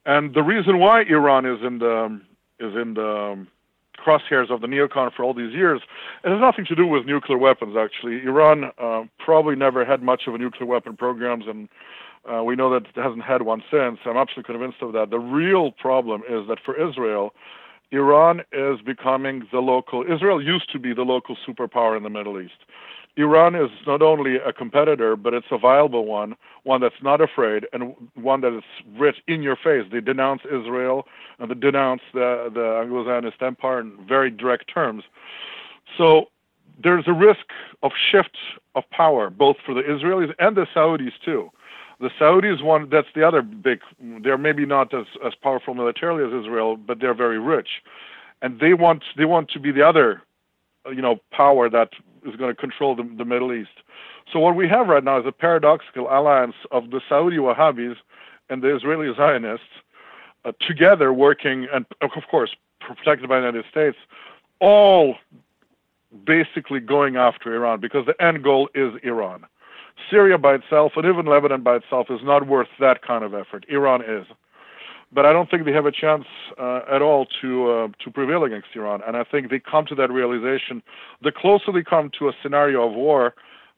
[0.04, 2.22] And the reason why Iran is in the um,
[2.58, 3.48] is in the um,
[3.96, 5.80] crosshairs of the neocon for all these years.
[6.24, 8.22] It has nothing to do with nuclear weapons, actually.
[8.22, 11.68] Iran uh, probably never had much of a nuclear weapon programs, and
[12.30, 13.98] uh, we know that it hasn't had one since.
[14.04, 15.10] I'm absolutely convinced of that.
[15.10, 17.32] The real problem is that for Israel,
[17.92, 20.02] Iran is becoming the local.
[20.02, 22.64] Israel used to be the local superpower in the Middle East.
[23.16, 27.66] Iran is not only a competitor, but it's a viable one, one that's not afraid,
[27.72, 28.64] and one that is
[28.98, 29.84] rich in your face.
[29.90, 31.06] They denounce Israel
[31.38, 35.04] and they denounce the, the Anglo-Zionist empire in very direct terms.
[35.96, 36.26] So
[36.82, 37.46] there's a risk
[37.82, 38.36] of shift
[38.74, 41.50] of power, both for the Israelis and the Saudis too.
[42.00, 43.80] The Saudis one that's the other big.
[44.22, 47.68] They're maybe not as as powerful militarily as Israel, but they're very rich,
[48.42, 50.20] and they want they want to be the other,
[50.94, 51.90] you know, power that
[52.26, 53.70] is going to control the, the Middle East.
[54.32, 57.96] So what we have right now is a paradoxical alliance of the Saudi Wahhabis
[58.50, 59.66] and the Israeli Zionists
[60.44, 62.50] uh, together working, and of course
[62.80, 63.96] protected by the United States,
[64.60, 65.16] all
[66.24, 69.44] basically going after Iran because the end goal is Iran.
[70.10, 73.64] Syria by itself, and even Lebanon by itself, is not worth that kind of effort.
[73.68, 74.26] Iran is
[75.12, 76.24] but I don't think they have a chance
[76.58, 79.00] uh, at all to uh, to prevail against Iran.
[79.06, 80.82] And I think they come to that realization.
[81.22, 83.34] The closer they come to a scenario of war,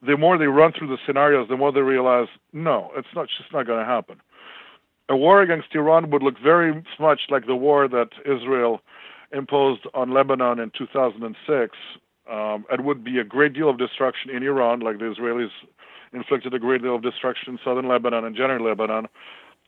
[0.06, 3.52] the more they run through the scenarios, the more they realize, no, it's not just
[3.52, 4.20] not going to happen.
[5.10, 8.80] A war against Iran would look very much like the war that Israel
[9.32, 11.76] imposed on Lebanon in 2006.
[12.30, 15.48] Um, it would be a great deal of destruction in Iran, like the Israelis
[16.12, 19.08] inflicted a great deal of destruction in southern Lebanon and general Lebanon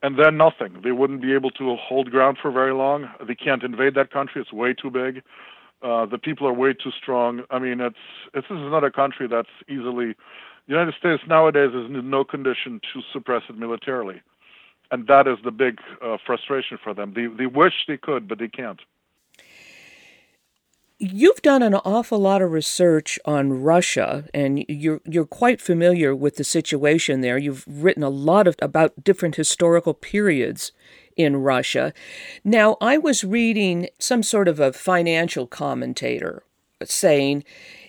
[0.02, 0.80] and then nothing.
[0.84, 3.08] They wouldn't be able to hold ground for very long.
[3.26, 5.22] They can't invade that country; it's way too big.
[5.82, 7.42] Uh, the people are way too strong.
[7.50, 7.96] I mean, it's,
[8.34, 10.14] it's this is not a country that's easily.
[10.66, 14.20] The United States nowadays is in no condition to suppress it militarily.
[14.90, 17.14] and that is the big uh, frustration for them.
[17.14, 18.80] They they wish they could, but they can't.
[21.02, 26.36] You've done an awful lot of research on Russia, and you're you're quite familiar with
[26.36, 27.38] the situation there.
[27.38, 30.72] You've written a lot of, about different historical periods
[31.16, 31.94] in Russia.
[32.44, 36.42] Now, I was reading some sort of a financial commentator
[36.84, 37.44] saying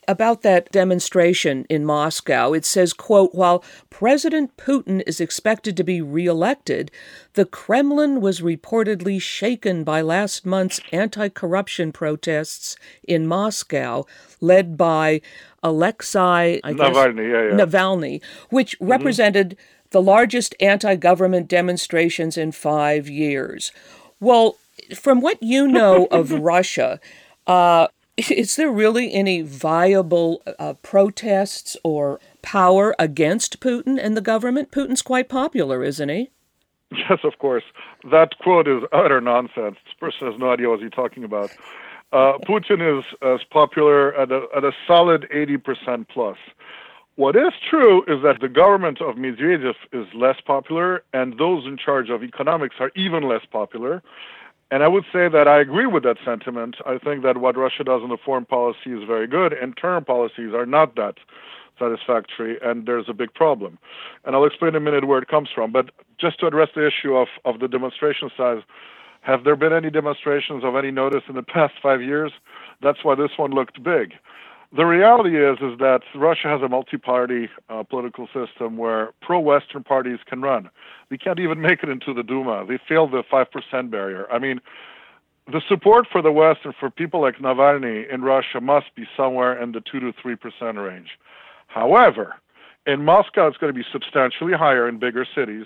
[0.07, 2.53] about that demonstration in Moscow.
[2.53, 6.91] It says, quote, while President Putin is expected to be reelected,
[7.33, 14.05] the Kremlin was reportedly shaken by last month's anti-corruption protests in Moscow,
[14.39, 15.21] led by
[15.63, 17.65] Alexei Navalny, yeah, yeah.
[17.65, 18.91] Navalny, which mm-hmm.
[18.91, 19.57] represented
[19.91, 23.71] the largest anti-government demonstrations in five years.
[24.19, 24.57] Well,
[24.95, 26.99] from what you know of Russia,
[27.45, 27.87] uh,
[28.17, 34.71] is there really any viable uh, protests or power against Putin and the government?
[34.71, 36.29] Putin's quite popular, isn't he?
[36.91, 37.63] Yes, of course.
[38.11, 39.77] That quote is utter nonsense.
[39.85, 41.49] This person has no idea what he's talking about.
[42.11, 46.37] Uh, Putin is as popular at a, at a solid 80% plus.
[47.15, 51.77] What is true is that the government of Medvedev is less popular, and those in
[51.77, 54.01] charge of economics are even less popular.
[54.71, 56.77] And I would say that I agree with that sentiment.
[56.85, 59.53] I think that what Russia does in the foreign policy is very good.
[59.53, 61.15] Internal policies are not that
[61.77, 63.77] satisfactory, and there's a big problem.
[64.25, 65.71] And I'll explain in a minute where it comes from.
[65.71, 68.61] But just to address the issue of, of the demonstration size,
[69.21, 72.31] have there been any demonstrations of any notice in the past five years?
[72.81, 74.13] That's why this one looked big.
[74.73, 80.19] The reality is is that Russia has a multi-party uh, political system where pro-Western parties
[80.25, 80.69] can run.
[81.09, 82.65] They can't even make it into the Duma.
[82.65, 84.31] They fail the five percent barrier.
[84.31, 84.61] I mean,
[85.45, 89.61] the support for the West and for people like Navalny in Russia must be somewhere
[89.61, 91.19] in the two to three percent range.
[91.67, 92.35] However,
[92.87, 95.65] in Moscow, it's going to be substantially higher in bigger cities,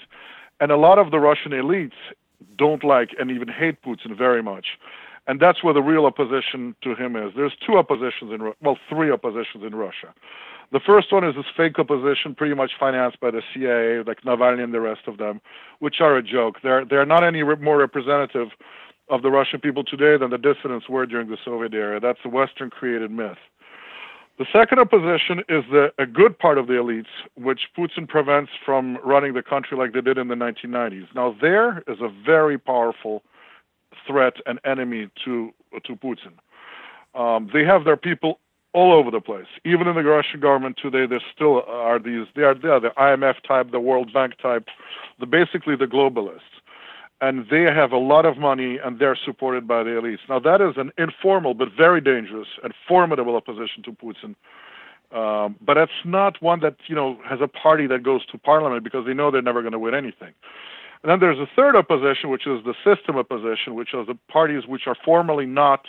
[0.59, 1.99] and a lot of the Russian elites
[2.57, 4.65] don't like and even hate Putin very much
[5.27, 7.31] and that's where the real opposition to him is.
[7.35, 10.13] There's two oppositions in well, three oppositions in Russia.
[10.71, 14.63] The first one is this fake opposition, pretty much financed by the CIA, like Navalny
[14.63, 15.41] and the rest of them,
[15.79, 16.57] which are a joke.
[16.63, 18.49] They're they're not any re- more representative
[19.09, 21.99] of the Russian people today than the dissidents were during the Soviet era.
[21.99, 23.37] That's a Western-created myth.
[24.39, 27.05] The second opposition is the, a good part of the elites,
[27.35, 31.07] which Putin prevents from running the country like they did in the 1990s.
[31.15, 33.23] Now, there is a very powerful
[34.07, 35.51] threat and enemy to
[35.83, 36.33] to Putin.
[37.13, 38.39] Um, they have their people
[38.73, 39.47] all over the place.
[39.63, 42.27] Even in the Russian government today, there still are these.
[42.35, 44.67] They are, they are the IMF type, the World Bank type,
[45.17, 46.59] the basically the globalists,
[47.21, 50.19] and they have a lot of money and they're supported by the elites.
[50.27, 54.35] Now that is an informal but very dangerous and formidable opposition to Putin.
[55.11, 58.83] Um, but it's not one that you know has a party that goes to parliament
[58.83, 60.33] because they know they're never going to win anything.
[61.03, 64.65] And then there's a third opposition, which is the system opposition, which are the parties
[64.67, 65.85] which are formally not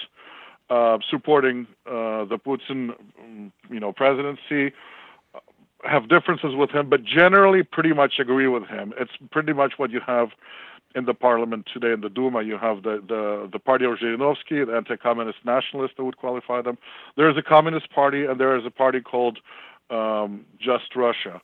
[0.68, 2.90] uh, supporting uh, the Putin,
[3.22, 4.74] mm, you know, presidency,
[5.34, 5.38] uh,
[5.84, 8.92] have differences with him, but generally pretty much agree with him.
[8.98, 10.30] It's pretty much what you have
[10.96, 12.42] in the parliament today in the Duma.
[12.42, 16.78] You have the the, the party of Zhirinovsky, the anti-communist nationalists that would qualify them.
[17.16, 19.38] There is a communist party, and there is a party called
[19.90, 21.40] um, Just Russia.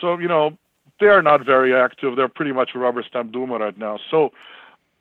[0.00, 0.58] So you know
[1.00, 2.16] they are not very active.
[2.16, 3.98] They're pretty much a rubber stamp Duma right now.
[4.10, 4.30] So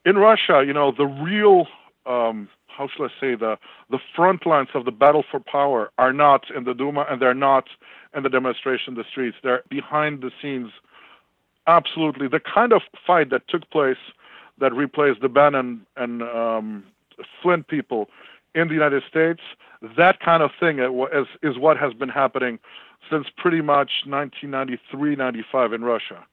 [0.05, 1.67] in Russia, you know, the real
[2.05, 3.57] um, how shall I say the
[3.89, 7.33] the front lines of the battle for power are not in the Duma and they're
[7.33, 7.65] not
[8.15, 9.37] in the demonstration in the streets.
[9.43, 10.71] They're behind the scenes.
[11.67, 13.97] Absolutely, the kind of fight that took place
[14.59, 16.83] that replaced the Bannon and um,
[17.41, 18.09] Flynn people
[18.55, 19.41] in the United States.
[19.81, 22.59] That kind of thing is is what has been happening
[23.09, 26.25] since pretty much 1993 95 in Russia.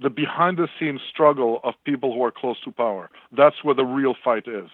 [0.00, 3.10] The behind the scenes struggle of people who are close to power.
[3.36, 4.70] That's where the real fight is.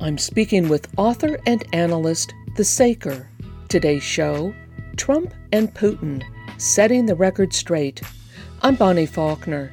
[0.00, 3.30] I'm speaking with author and analyst The Saker.
[3.68, 4.54] Today's show
[4.96, 6.22] Trump and Putin
[6.58, 8.02] Setting the Record Straight.
[8.62, 9.70] I'm Bonnie Faulkner.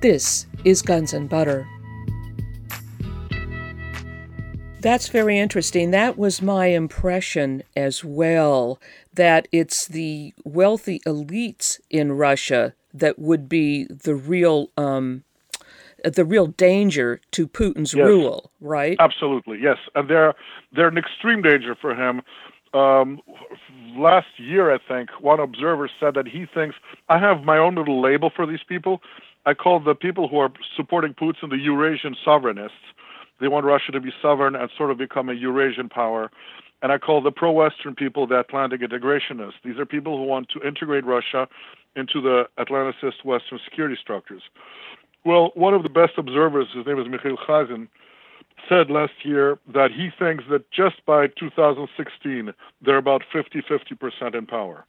[0.00, 1.68] This is Guns and Butter.
[4.82, 5.92] That's very interesting.
[5.92, 8.80] That was my impression as well
[9.14, 15.22] that it's the wealthy elites in Russia that would be the real um,
[16.04, 18.04] the real danger to Putin's yes.
[18.04, 18.96] rule, right?
[18.98, 20.34] Absolutely, yes, and they're
[20.72, 22.20] they're an extreme danger for him.
[22.74, 23.20] Um,
[23.96, 26.74] last year, I think one observer said that he thinks
[27.08, 29.00] I have my own little label for these people.
[29.46, 32.70] I call the people who are supporting Putin the Eurasian sovereignists.
[33.42, 36.30] They want Russia to be sovereign and sort of become a Eurasian power
[36.82, 39.62] and I call the pro-Western people the Atlantic integrationists.
[39.64, 41.48] These are people who want to integrate Russia
[41.94, 44.42] into the Atlanticist Western security structures.
[45.24, 47.86] Well, one of the best observers, his name is Mikhail Khazin,
[48.68, 52.52] said last year that he thinks that just by 2016
[52.84, 54.84] they're about 50-50% in power.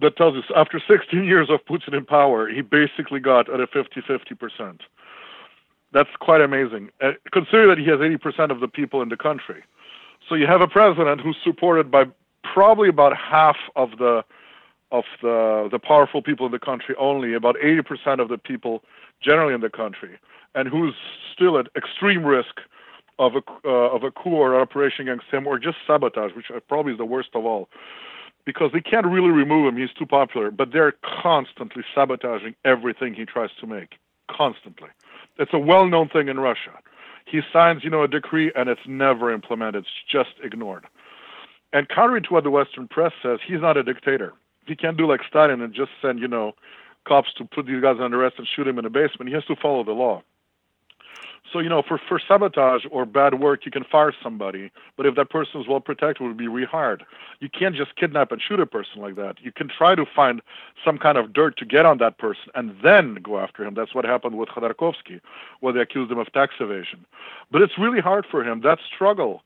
[0.00, 3.66] That tells us after 16 years of Putin in power, he basically got at a
[3.68, 4.80] 50-50%.
[5.92, 6.90] That's quite amazing.
[7.00, 9.62] Uh, consider that he has 80% of the people in the country.
[10.28, 12.04] So you have a president who's supported by
[12.42, 14.24] probably about half of the
[14.90, 18.82] of the the powerful people in the country only, about 80% of the people
[19.22, 20.18] generally in the country,
[20.54, 20.94] and who's
[21.32, 22.60] still at extreme risk
[23.18, 26.92] of a uh, of a coup or operation against him, or just sabotage, which probably
[26.92, 27.68] is the worst of all,
[28.44, 30.50] because they can't really remove him; he's too popular.
[30.50, 33.96] But they're constantly sabotaging everything he tries to make,
[34.30, 34.88] constantly.
[35.38, 36.78] It's a well-known thing in Russia.
[37.26, 39.84] He signs, you know, a decree and it's never implemented.
[39.84, 40.84] It's just ignored.
[41.72, 44.34] And contrary to what the Western press says, he's not a dictator.
[44.66, 46.52] He can't do like Stalin and just send, you know,
[47.08, 49.28] cops to put these guys under arrest and shoot him in the basement.
[49.28, 50.22] He has to follow the law.
[51.50, 55.16] So, you know, for, for sabotage or bad work, you can fire somebody, but if
[55.16, 57.02] that person is well protected, would be rehired.
[57.40, 59.36] You can't just kidnap and shoot a person like that.
[59.42, 60.40] You can try to find
[60.84, 63.74] some kind of dirt to get on that person and then go after him.
[63.74, 65.20] That's what happened with Khodorkovsky,
[65.60, 67.04] where they accused him of tax evasion.
[67.50, 68.60] But it's really hard for him.
[68.62, 69.42] That struggle,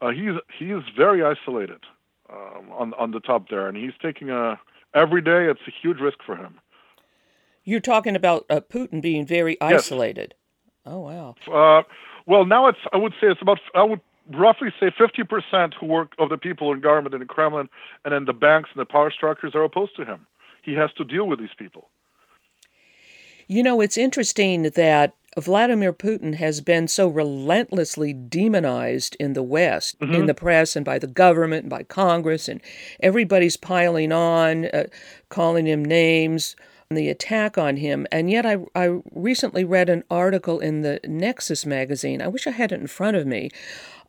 [0.00, 1.84] uh, he's he's very isolated
[2.30, 4.60] um, on on the top there, and he's taking a
[4.94, 5.46] every day.
[5.46, 6.60] It's a huge risk for him.
[7.64, 10.34] You're talking about uh, Putin being very isolated.
[10.88, 11.34] Oh wow.
[11.46, 11.82] Uh,
[12.26, 16.12] well, now it's I would say it's about I would roughly say 50% who work
[16.18, 17.68] of the people in government in the Kremlin
[18.04, 20.26] and then the banks and the power structures are opposed to him.
[20.62, 21.88] He has to deal with these people.
[23.46, 29.98] You know, it's interesting that Vladimir Putin has been so relentlessly demonized in the West,
[29.98, 30.12] mm-hmm.
[30.12, 32.60] in the press, and by the government, and by Congress, and
[33.00, 34.84] everybody's piling on, uh,
[35.30, 36.56] calling him names
[36.90, 38.06] the attack on him.
[38.10, 42.22] And yet, I, I recently read an article in the Nexus magazine.
[42.22, 43.50] I wish I had it in front of me.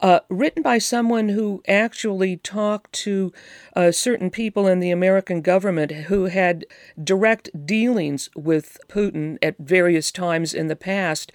[0.01, 3.33] Uh, written by someone who actually talked to
[3.75, 6.63] uh, certain people in the American government who had
[7.03, 11.33] direct dealings with Putin at various times in the past.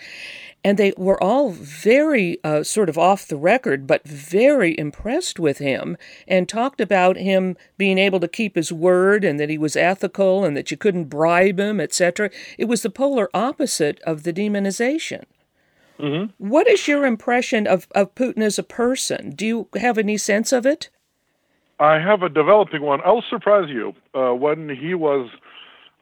[0.67, 5.59] And they were all very uh, sort of off the record, but very impressed with
[5.59, 9.77] him and talked about him being able to keep his word and that he was
[9.77, 12.31] ethical and that you couldn't bribe him, etc.
[12.57, 15.25] It was the polar opposite of the demonization.
[15.99, 16.49] Mm-hmm.
[16.49, 19.31] What is your impression of, of Putin as a person?
[19.31, 20.91] Do you have any sense of it?
[21.79, 23.01] I have a developing one.
[23.05, 23.95] I'll surprise you.
[24.15, 25.29] Uh, when he was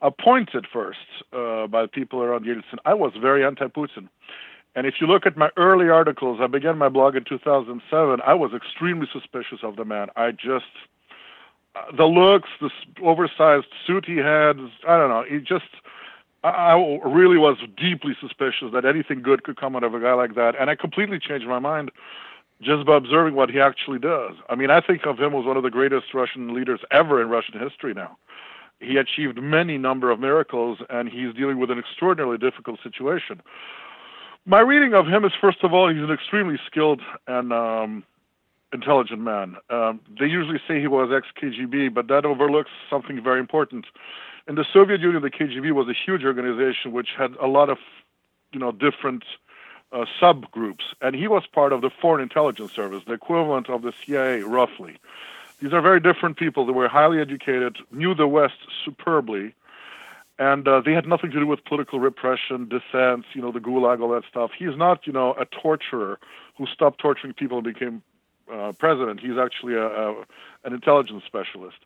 [0.00, 0.98] appointed first
[1.32, 4.08] uh, by people around Yeltsin, I was very anti Putin.
[4.74, 8.20] And if you look at my early articles, I began my blog in 2007.
[8.26, 10.08] I was extremely suspicious of the man.
[10.16, 10.64] I just,
[11.76, 12.70] uh, the looks, the
[13.02, 15.68] oversized suit he had, I don't know, he just,
[16.44, 16.74] I
[17.04, 20.54] really was deeply suspicious that anything good could come out of a guy like that,
[20.58, 21.90] and I completely changed my mind
[22.60, 24.34] just by observing what he actually does.
[24.48, 27.28] I mean, I think of him as one of the greatest Russian leaders ever in
[27.28, 28.16] Russian history now.
[28.80, 33.40] He achieved many number of miracles, and he's dealing with an extraordinarily difficult situation.
[34.44, 38.04] My reading of him is, first of all, he's an extremely skilled and um,
[38.72, 39.56] intelligent man.
[39.70, 43.86] Um, they usually say he was ex KGB, but that overlooks something very important
[44.48, 47.78] in the Soviet Union, the KGB was a huge organization which had a lot of,
[48.52, 49.24] you know, different
[49.92, 53.92] uh, subgroups, and he was part of the Foreign Intelligence Service, the equivalent of the
[54.04, 54.96] CIA, roughly.
[55.60, 56.66] These are very different people.
[56.66, 59.54] They were highly educated, knew the West superbly,
[60.38, 64.00] and uh, they had nothing to do with political repression, dissent, you know, the Gulag,
[64.00, 64.50] all that stuff.
[64.58, 66.18] He's not, you know, a torturer
[66.56, 68.02] who stopped torturing people and became
[68.52, 69.20] uh, president.
[69.20, 70.24] He's actually a, a,
[70.64, 71.78] an intelligence specialist.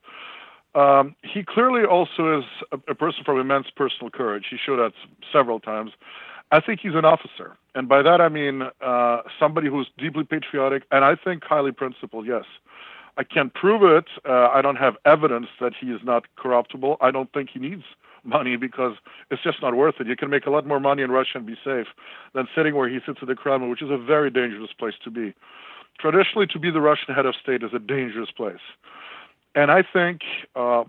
[0.76, 4.44] Um, he clearly also is a, a, person from immense personal courage.
[4.50, 4.92] He showed that
[5.32, 5.92] several times.
[6.52, 10.82] I think he's an officer, and by that I mean uh, somebody who's deeply patriotic
[10.92, 12.26] and I think highly principled.
[12.26, 12.44] Yes,
[13.16, 14.04] I can't prove it.
[14.28, 16.98] Uh, I don't have evidence that he is not corruptible.
[17.00, 17.82] I don't think he needs
[18.22, 18.96] money because
[19.30, 20.06] it's just not worth it.
[20.06, 21.86] You can make a lot more money in Russia and be safe
[22.34, 25.10] than sitting where he sits at the Kremlin, which is a very dangerous place to
[25.10, 25.32] be.
[25.98, 28.60] Traditionally, to be the Russian head of state is a dangerous place.
[29.56, 30.20] And I think
[30.54, 30.84] uh,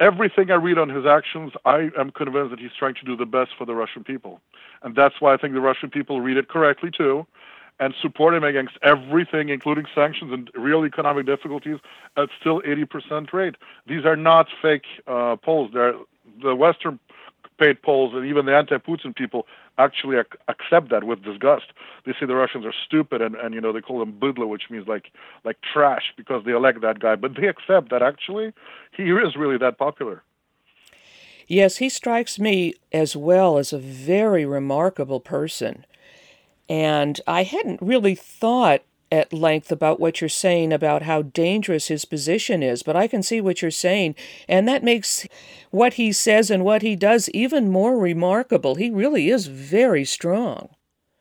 [0.00, 3.24] everything I read on his actions, I am convinced that he's trying to do the
[3.24, 4.40] best for the Russian people.
[4.82, 7.26] And that's why I think the Russian people read it correctly too
[7.80, 11.78] and support him against everything, including sanctions and real economic difficulties,
[12.16, 13.56] at still 80% rate.
[13.86, 15.70] These are not fake uh, polls.
[15.72, 15.94] They're,
[16.40, 17.00] the Western
[17.58, 19.46] paid polls and even the anti-Putin people
[19.78, 21.66] actually ac- accept that with disgust.
[22.04, 24.64] They say the Russians are stupid and, and you know they call them bydlo, which
[24.70, 25.10] means like
[25.44, 27.16] like trash because they elect that guy.
[27.16, 28.52] But they accept that actually
[28.96, 30.22] he is really that popular.
[31.46, 35.84] Yes, he strikes me as well as a very remarkable person.
[36.68, 38.82] And I hadn't really thought
[39.14, 43.22] at length about what you're saying about how dangerous his position is, but I can
[43.22, 44.16] see what you're saying,
[44.48, 45.26] and that makes
[45.70, 48.74] what he says and what he does even more remarkable.
[48.74, 50.68] He really is very strong.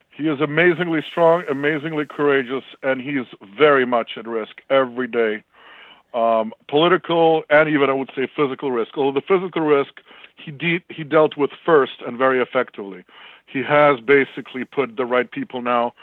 [0.09, 3.27] He is amazingly strong, amazingly courageous, and he's
[3.57, 5.43] very much at risk every day.
[6.13, 8.97] Um, political and even, I would say, physical risk.
[8.97, 9.93] Although the physical risk
[10.35, 13.03] he, de- he dealt with first and very effectively.
[13.45, 15.93] He has basically put the right people now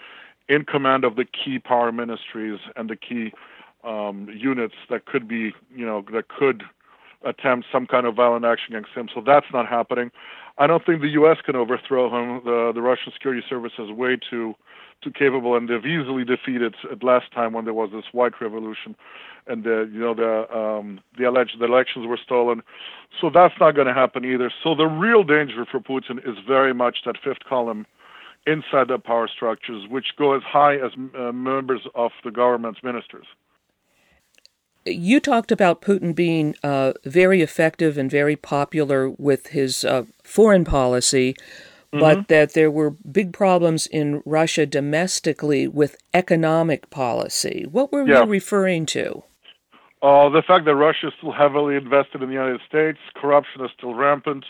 [0.51, 3.33] in command of the key power ministries and the key
[3.85, 6.65] um, units that could be, you know, that could
[7.25, 9.09] attempt some kind of violent action against him.
[9.15, 10.11] So that's not happening.
[10.59, 11.39] I don't think the U.S.
[11.45, 12.43] can overthrow him.
[12.45, 14.55] The the Russian security service is way too
[15.03, 18.97] too capable, and they've easily defeated at last time when there was this white revolution,
[19.47, 22.63] and the you know the um, the alleged the elections were stolen.
[23.21, 24.53] So that's not going to happen either.
[24.63, 27.87] So the real danger for Putin is very much that fifth column
[28.47, 33.27] inside the power structures, which go as high as uh, members of the government's ministers.
[34.87, 40.65] You talked about Putin being uh, very effective and very popular with his uh, foreign
[40.65, 41.35] policy,
[41.93, 42.01] mm-hmm.
[42.01, 47.67] but that there were big problems in Russia domestically with economic policy.
[47.71, 48.25] What were yeah.
[48.25, 49.23] you referring to?
[50.03, 53.71] Uh, the fact that Russia is still heavily invested in the United States, corruption is
[53.77, 54.47] still rampant,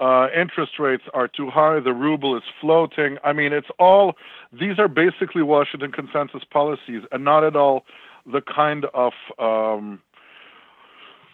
[0.00, 1.80] uh, interest rates are too high.
[1.80, 3.18] The ruble is floating.
[3.24, 4.14] I mean, it's all,
[4.52, 7.84] these are basically Washington consensus policies and not at all
[8.24, 10.00] the kind of, um,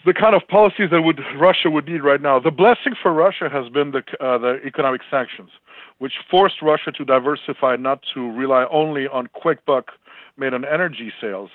[0.06, 2.38] the kind of policies that would Russia would need right now.
[2.38, 5.50] The blessing for Russia has been the uh, the economic sanctions,
[5.98, 9.92] which forced Russia to diversify, not to rely only on quick buck
[10.36, 11.50] made on energy sales.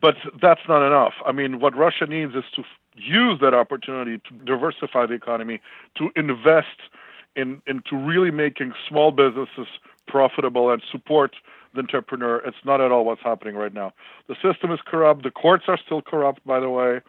[0.00, 1.14] But that's not enough.
[1.26, 5.60] I mean, what Russia needs is to use that opportunity to diversify the economy,
[5.96, 6.78] to invest
[7.36, 9.66] in into really making small businesses
[10.08, 11.36] profitable and support
[11.74, 12.38] the entrepreneur.
[12.38, 13.92] It's not at all what's happening right now.
[14.26, 15.22] The system is corrupt.
[15.22, 17.00] The courts are still corrupt, by the way.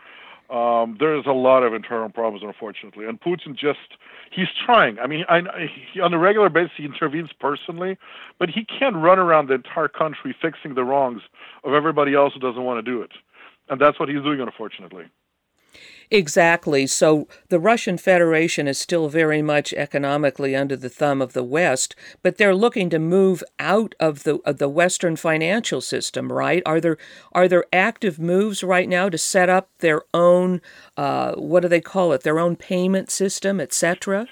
[0.51, 3.05] Um, there's a lot of internal problems, unfortunately.
[3.05, 3.95] And Putin just,
[4.31, 4.99] he's trying.
[4.99, 5.39] I mean, I,
[5.93, 7.97] he, on a regular basis, he intervenes personally,
[8.37, 11.21] but he can't run around the entire country fixing the wrongs
[11.63, 13.11] of everybody else who doesn't want to do it.
[13.69, 15.05] And that's what he's doing, unfortunately.
[16.13, 16.87] Exactly.
[16.87, 21.95] So the Russian Federation is still very much economically under the thumb of the West,
[22.21, 26.61] but they're looking to move out of the of the Western financial system, right?
[26.65, 26.97] Are there
[27.31, 30.61] are there active moves right now to set up their own
[30.97, 32.23] uh, what do they call it?
[32.23, 34.27] Their own payment system, etc.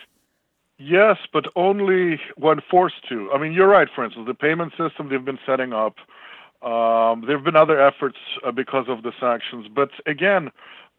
[0.77, 3.31] Yes, but only when forced to.
[3.31, 3.87] I mean, you're right.
[3.95, 5.95] For instance, the payment system they've been setting up.
[6.61, 10.51] Um, there have been other efforts uh, because of the sanctions, but again,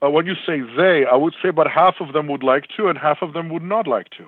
[0.03, 2.89] uh, when you say they, I would say about half of them would like to,
[2.89, 4.27] and half of them would not like to.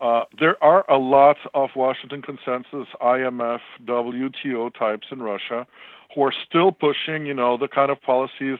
[0.00, 5.66] Uh, there are a lot of Washington consensus, IMF, WTO types in Russia
[6.14, 8.58] who are still pushing, you know, the kind of policies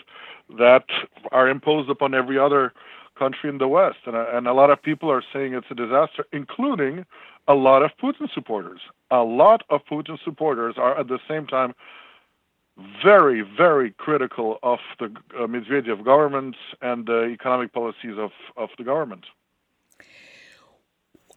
[0.58, 0.84] that
[1.32, 2.72] are imposed upon every other
[3.18, 3.98] country in the West.
[4.06, 7.04] And, and a lot of people are saying it's a disaster, including
[7.46, 8.80] a lot of Putin supporters.
[9.10, 11.74] A lot of Putin supporters are at the same time
[13.02, 15.06] very, very critical of the
[15.36, 19.24] uh, Medvedev government and the economic policies of, of the government.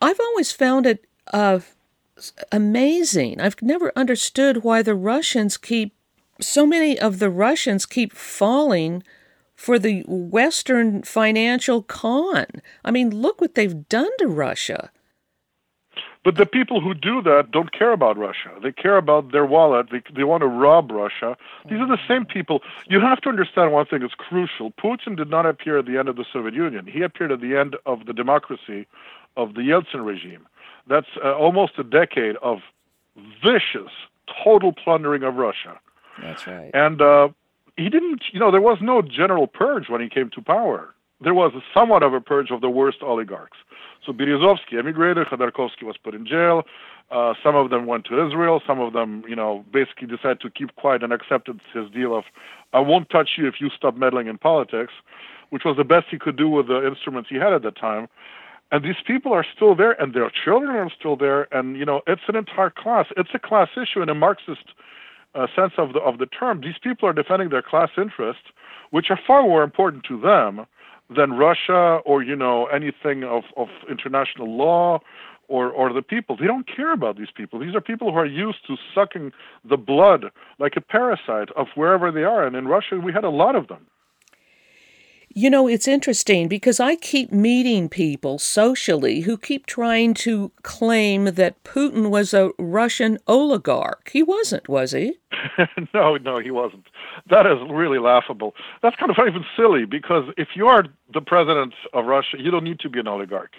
[0.01, 1.59] I've always found it uh,
[2.51, 3.39] amazing.
[3.39, 5.93] I've never understood why the Russians keep,
[6.39, 9.03] so many of the Russians keep falling
[9.55, 12.47] for the Western financial con.
[12.83, 14.91] I mean, look what they've done to Russia.
[16.23, 18.51] But the people who do that don't care about Russia.
[18.61, 19.87] They care about their wallet.
[19.91, 21.35] They, they want to rob Russia.
[21.67, 22.61] These are the same people.
[22.87, 24.71] You have to understand one thing is crucial.
[24.71, 26.85] Putin did not appear at the end of the Soviet Union.
[26.85, 28.85] He appeared at the end of the democracy
[29.35, 30.47] of the Yeltsin regime.
[30.87, 32.59] That's uh, almost a decade of
[33.43, 33.91] vicious,
[34.43, 35.79] total plundering of Russia.
[36.21, 36.69] That's right.
[36.73, 37.29] And uh,
[37.77, 40.93] he didn't, you know, there was no general purge when he came to power.
[41.23, 43.57] There was somewhat of a purge of the worst oligarchs.
[44.05, 46.63] So Berezovsky emigrated, Khodorkovsky was put in jail.
[47.11, 48.61] Uh, some of them went to Israel.
[48.65, 52.23] Some of them, you know, basically decided to keep quiet and accepted his deal of,
[52.73, 54.93] I won't touch you if you stop meddling in politics,
[55.49, 58.07] which was the best he could do with the instruments he had at the time.
[58.71, 61.53] And these people are still there, and their children are still there.
[61.53, 63.07] And you know, it's an entire class.
[63.17, 64.63] It's a class issue in a Marxist
[65.35, 66.61] uh, sense of the of the term.
[66.61, 68.43] These people are defending their class interests,
[68.91, 70.65] which are far more important to them
[71.15, 74.99] than Russia or you know anything of, of international law
[75.47, 76.37] or or the people.
[76.37, 77.59] They don't care about these people.
[77.59, 79.31] These are people who are used to sucking
[79.67, 80.25] the blood
[80.59, 82.45] like a parasite of wherever they are.
[82.45, 83.85] And in Russia, we had a lot of them.
[85.33, 91.25] You know, it's interesting because I keep meeting people socially who keep trying to claim
[91.25, 94.09] that Putin was a Russian oligarch.
[94.11, 95.19] He wasn't, was he?
[95.93, 96.85] no, no, he wasn't.
[97.29, 98.55] That is really laughable.
[98.83, 102.65] That's kind of even silly because if you are the president of Russia, you don't
[102.65, 103.53] need to be an oligarch.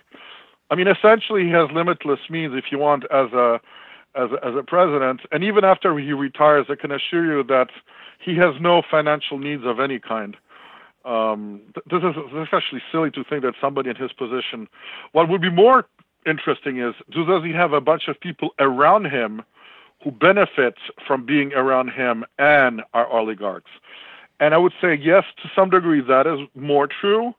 [0.70, 3.60] I mean, essentially, he has limitless means if you want as a
[4.14, 5.22] as a, as a president.
[5.30, 7.68] And even after he retires, I can assure you that
[8.22, 10.36] he has no financial needs of any kind.
[11.04, 14.68] Um, is this is actually silly to think that somebody in his position.
[15.12, 15.86] What would be more
[16.26, 19.42] interesting is does he have a bunch of people around him
[20.02, 20.74] who benefit
[21.06, 23.70] from being around him and are oligarchs?
[24.40, 27.34] And I would say yes, to some degree, that is more true.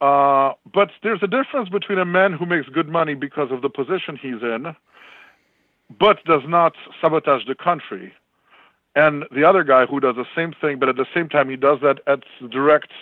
[0.00, 3.68] Uh, but there's a difference between a man who makes good money because of the
[3.68, 4.74] position he's in,
[6.00, 8.12] but does not sabotage the country
[8.94, 11.56] and the other guy who does the same thing, but at the same time he
[11.56, 12.92] does that at the direct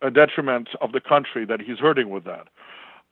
[0.00, 2.46] uh, detriment of the country that he's hurting with that.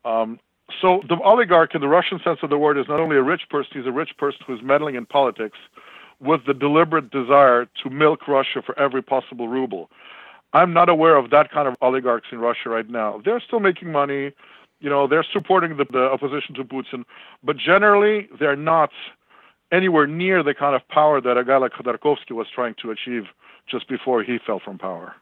[0.04, 0.38] Um,
[0.80, 3.42] so the oligarch, in the Russian sense of the word, is not only a rich
[3.50, 5.58] person; he's a rich person who's meddling in politics
[6.20, 9.90] with the deliberate desire to milk Russia for every possible ruble.
[10.52, 13.20] I'm not aware of that kind of oligarchs in Russia right now.
[13.24, 14.32] They're still making money.
[14.80, 17.04] You know, they're supporting the, the opposition to Putin,
[17.42, 18.90] but generally they're not
[19.72, 23.24] anywhere near the kind of power that a guy like Khodorkovsky was trying to achieve
[23.70, 25.14] just before he fell from power.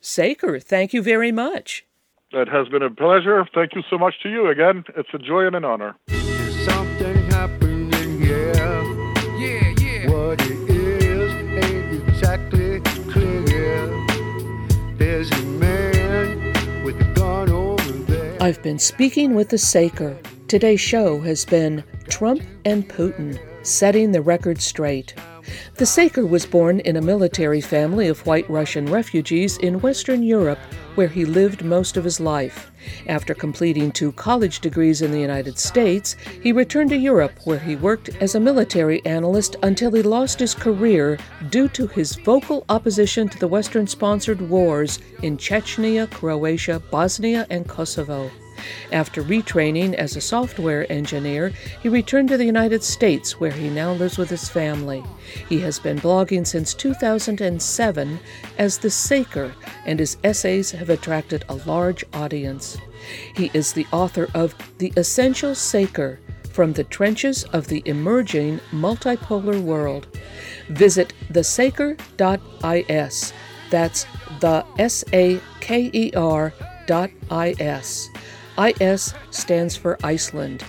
[0.00, 1.84] Saker, thank you very much.
[2.32, 3.46] It has been a pleasure.
[3.54, 4.84] Thank you so much to you again.
[4.96, 5.94] It's a joy and an honor.
[6.64, 8.54] Something happening here.
[9.38, 10.10] Yeah, yeah.
[10.10, 11.32] What it is
[11.62, 12.80] ain't exactly
[13.10, 13.86] clear.
[14.96, 18.42] There's a man with a gun over there.
[18.42, 20.18] I've been speaking with the Saker.
[20.48, 25.14] Today's show has been Trump and Putin setting the record straight.
[25.74, 30.60] The Saker was born in a military family of white Russian refugees in Western Europe,
[30.94, 32.70] where he lived most of his life.
[33.08, 37.74] After completing two college degrees in the United States, he returned to Europe, where he
[37.76, 41.18] worked as a military analyst until he lost his career
[41.50, 47.66] due to his vocal opposition to the Western sponsored wars in Chechnya, Croatia, Bosnia, and
[47.66, 48.30] Kosovo.
[48.90, 53.92] After retraining as a software engineer, he returned to the United States where he now
[53.92, 55.02] lives with his family.
[55.48, 58.20] He has been blogging since 2007
[58.58, 59.54] as The Saker,
[59.86, 62.78] and his essays have attracted a large audience.
[63.34, 69.60] He is the author of The Essential Saker From the Trenches of the Emerging Multipolar
[69.60, 70.06] World.
[70.68, 73.32] Visit thesaker.is.
[73.70, 74.06] That's
[74.40, 76.52] the S A K E R
[76.86, 78.08] dot I S.
[78.58, 80.64] IS stands for Iceland.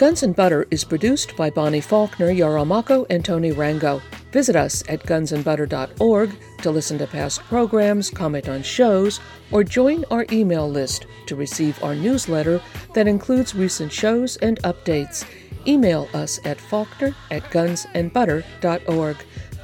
[0.00, 4.00] Guns and Butter is produced by Bonnie Faulkner, Yarrow Mahko, and Tony Rango.
[4.32, 6.30] Visit us at gunsandbutter.org
[6.62, 11.82] to listen to past programs, comment on shows, or join our email list to receive
[11.84, 12.62] our newsletter
[12.94, 15.26] that includes recent shows and updates.
[15.66, 19.16] Email us at faulkner at gunsandbutter.org.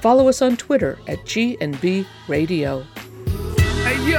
[0.03, 2.85] Follow us on Twitter at G&B Radio.
[3.85, 4.19] Hey yo,